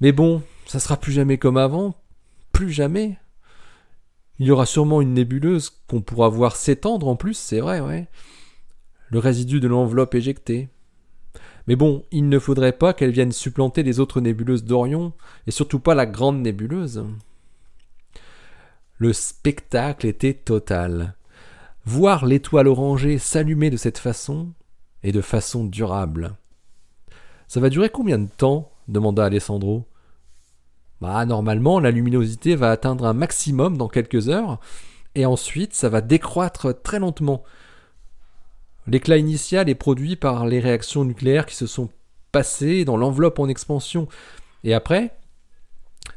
Mais 0.00 0.12
bon, 0.12 0.42
ça 0.66 0.80
sera 0.80 0.96
plus 0.96 1.12
jamais 1.12 1.36
comme 1.36 1.58
avant, 1.58 1.94
plus 2.52 2.70
jamais. 2.70 3.18
Il 4.38 4.46
y 4.46 4.50
aura 4.50 4.64
sûrement 4.64 5.02
une 5.02 5.12
nébuleuse 5.12 5.70
qu'on 5.86 6.00
pourra 6.00 6.30
voir 6.30 6.56
s'étendre 6.56 7.08
en 7.08 7.16
plus, 7.16 7.34
c'est 7.34 7.60
vrai, 7.60 7.80
ouais. 7.80 8.08
Le 9.10 9.18
résidu 9.18 9.60
de 9.60 9.68
l'enveloppe 9.68 10.14
éjectée. 10.14 10.70
Mais 11.70 11.76
bon, 11.76 12.04
il 12.10 12.28
ne 12.28 12.40
faudrait 12.40 12.72
pas 12.72 12.92
qu'elle 12.92 13.12
vienne 13.12 13.30
supplanter 13.30 13.84
les 13.84 14.00
autres 14.00 14.20
nébuleuses 14.20 14.64
d'Orion, 14.64 15.12
et 15.46 15.52
surtout 15.52 15.78
pas 15.78 15.94
la 15.94 16.04
grande 16.04 16.42
nébuleuse. 16.42 17.06
Le 18.98 19.12
spectacle 19.12 20.08
était 20.08 20.34
total. 20.34 21.14
Voir 21.84 22.26
l'étoile 22.26 22.66
orangée 22.66 23.18
s'allumer 23.18 23.70
de 23.70 23.76
cette 23.76 23.98
façon, 23.98 24.48
et 25.04 25.12
de 25.12 25.20
façon 25.20 25.62
durable. 25.62 26.34
Ça 27.46 27.60
va 27.60 27.70
durer 27.70 27.88
combien 27.88 28.18
de 28.18 28.28
temps? 28.36 28.72
demanda 28.88 29.24
Alessandro. 29.24 29.86
Bah, 31.00 31.24
normalement, 31.24 31.78
la 31.78 31.92
luminosité 31.92 32.56
va 32.56 32.72
atteindre 32.72 33.06
un 33.06 33.14
maximum 33.14 33.76
dans 33.76 33.86
quelques 33.86 34.28
heures, 34.28 34.58
et 35.14 35.24
ensuite 35.24 35.74
ça 35.74 35.88
va 35.88 36.00
décroître 36.00 36.82
très 36.82 36.98
lentement. 36.98 37.44
L'éclat 38.90 39.18
initial 39.18 39.68
est 39.68 39.76
produit 39.76 40.16
par 40.16 40.46
les 40.46 40.58
réactions 40.58 41.04
nucléaires 41.04 41.46
qui 41.46 41.54
se 41.54 41.68
sont 41.68 41.90
passées 42.32 42.84
dans 42.84 42.96
l'enveloppe 42.96 43.38
en 43.38 43.48
expansion. 43.48 44.08
Et 44.64 44.74
après, 44.74 45.14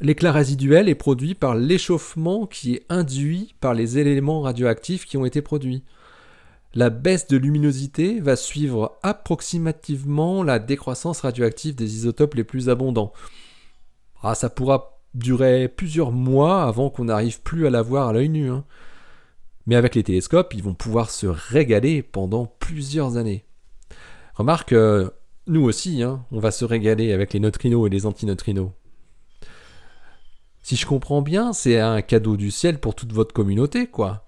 l'éclat 0.01 0.31
résiduel 0.31 0.89
est 0.89 0.95
produit 0.95 1.36
par 1.36 1.53
l'échauffement 1.53 2.47
qui 2.47 2.73
est 2.73 2.86
induit 2.89 3.53
par 3.59 3.75
les 3.75 3.99
éléments 3.99 4.41
radioactifs 4.41 5.05
qui 5.05 5.17
ont 5.17 5.25
été 5.25 5.43
produits. 5.43 5.83
La 6.73 6.89
baisse 6.89 7.27
de 7.27 7.38
luminosité 7.38 8.19
va 8.19 8.36
suivre 8.36 8.97
approximativement 9.03 10.41
la 10.41 10.57
décroissance 10.57 11.21
radioactive 11.21 11.75
des 11.75 11.95
isotopes 11.95 12.33
les 12.33 12.43
plus 12.43 12.69
abondants. 12.69 13.13
Ah, 14.23 14.33
ça 14.33 14.49
pourra 14.49 14.99
durer 15.13 15.67
plusieurs 15.67 16.12
mois 16.12 16.63
avant 16.63 16.89
qu'on 16.89 17.05
n'arrive 17.05 17.39
plus 17.41 17.67
à 17.67 17.69
la 17.69 17.83
voir 17.83 18.07
à 18.07 18.13
l'œil 18.13 18.29
nu. 18.29 18.49
Hein. 18.49 18.65
Mais 19.65 19.76
avec 19.76 19.95
les 19.95 20.04
télescopes, 20.04 20.54
ils 20.54 20.63
vont 20.63 20.73
pouvoir 20.73 21.10
se 21.10 21.28
régaler 21.28 22.04
pendant 22.04 22.45
plusieurs 22.45 23.17
années. 23.17 23.45
Remarque, 24.36 24.73
euh, 24.73 25.10
nous 25.47 25.63
aussi, 25.63 26.04
hein, 26.04 26.26
on 26.32 26.39
va 26.39 26.52
se 26.52 26.65
régaler 26.65 27.13
avec 27.13 27.34
les 27.34 27.39
neutrinos 27.39 27.88
et 27.88 27.89
les 27.89 28.06
antineutrinos. 28.06 28.71
Si 30.62 30.76
je 30.76 30.86
comprends 30.86 31.21
bien, 31.21 31.54
c'est 31.54 31.80
un 31.80 32.02
cadeau 32.02 32.38
du 32.38 32.49
ciel 32.49 32.80
pour 32.80 32.95
toute 32.95 33.12
votre 33.12 33.34
communauté, 33.34 33.88
quoi. 33.88 34.26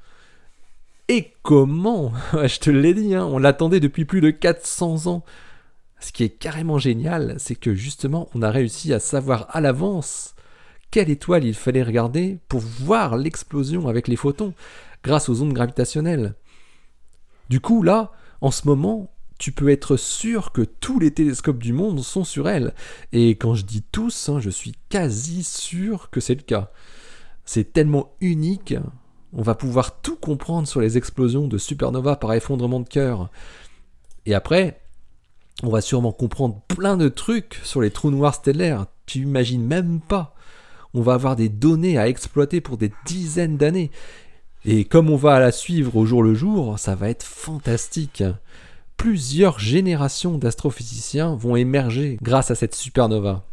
Et 1.07 1.33
comment 1.43 2.11
Je 2.33 2.59
te 2.59 2.69
l'ai 2.69 2.93
dit, 2.93 3.15
hein, 3.15 3.25
on 3.25 3.37
l'attendait 3.37 3.79
depuis 3.79 4.05
plus 4.05 4.21
de 4.21 4.31
400 4.31 5.07
ans. 5.07 5.23
Ce 5.99 6.11
qui 6.11 6.23
est 6.23 6.29
carrément 6.29 6.77
génial, 6.77 7.35
c'est 7.37 7.55
que 7.55 7.73
justement, 7.73 8.29
on 8.35 8.41
a 8.41 8.51
réussi 8.51 8.93
à 8.93 8.99
savoir 8.99 9.47
à 9.49 9.61
l'avance 9.61 10.34
quelle 10.91 11.09
étoile 11.09 11.43
il 11.43 11.53
fallait 11.53 11.83
regarder 11.83 12.39
pour 12.47 12.61
voir 12.61 13.17
l'explosion 13.17 13.87
avec 13.87 14.07
les 14.07 14.15
photons 14.15 14.53
grâce 15.03 15.29
aux 15.29 15.41
ondes 15.41 15.53
gravitationnelles. 15.53 16.35
Du 17.49 17.59
coup, 17.59 17.83
là, 17.83 18.11
en 18.41 18.51
ce 18.51 18.67
moment, 18.67 19.11
tu 19.37 19.51
peux 19.51 19.69
être 19.69 19.97
sûr 19.97 20.51
que 20.51 20.61
tous 20.61 20.99
les 20.99 21.11
télescopes 21.11 21.61
du 21.61 21.73
monde 21.73 21.99
sont 21.99 22.23
sur 22.23 22.47
elle. 22.47 22.73
Et 23.11 23.31
quand 23.31 23.53
je 23.53 23.65
dis 23.65 23.83
tous, 23.83 24.29
hein, 24.29 24.39
je 24.39 24.49
suis 24.49 24.73
quasi 24.89 25.43
sûr 25.43 26.09
que 26.09 26.19
c'est 26.19 26.35
le 26.35 26.41
cas. 26.41 26.71
C'est 27.45 27.73
tellement 27.73 28.15
unique, 28.21 28.75
on 29.33 29.41
va 29.41 29.53
pouvoir 29.53 29.99
tout 30.01 30.15
comprendre 30.15 30.67
sur 30.67 30.79
les 30.79 30.97
explosions 30.97 31.47
de 31.47 31.57
supernova 31.57 32.15
par 32.15 32.33
effondrement 32.33 32.79
de 32.79 32.87
cœur. 32.87 33.29
Et 34.25 34.33
après, 34.33 34.81
on 35.61 35.69
va 35.69 35.81
sûrement 35.81 36.13
comprendre 36.13 36.61
plein 36.67 36.97
de 36.97 37.09
trucs 37.09 37.59
sur 37.63 37.81
les 37.81 37.91
trous 37.91 38.11
noirs 38.11 38.35
stellaires. 38.35 38.87
Tu 39.05 39.19
imagines 39.19 39.65
même 39.65 39.99
pas. 39.99 40.34
On 40.95 41.01
va 41.01 41.13
avoir 41.13 41.35
des 41.35 41.49
données 41.49 41.97
à 41.97 42.07
exploiter 42.07 42.61
pour 42.61 42.77
des 42.77 42.91
dizaines 43.05 43.57
d'années. 43.57 43.91
Et 44.63 44.85
comme 44.85 45.09
on 45.09 45.17
va 45.17 45.39
la 45.39 45.51
suivre 45.51 45.97
au 45.97 46.05
jour 46.05 46.23
le 46.23 46.33
jour, 46.33 46.79
ça 46.79 46.95
va 46.95 47.09
être 47.09 47.23
fantastique. 47.23 48.23
Plusieurs 48.95 49.59
générations 49.59 50.37
d'astrophysiciens 50.37 51.35
vont 51.35 51.57
émerger 51.57 52.17
grâce 52.21 52.49
à 52.49 52.55
cette 52.55 52.75
supernova. 52.75 53.43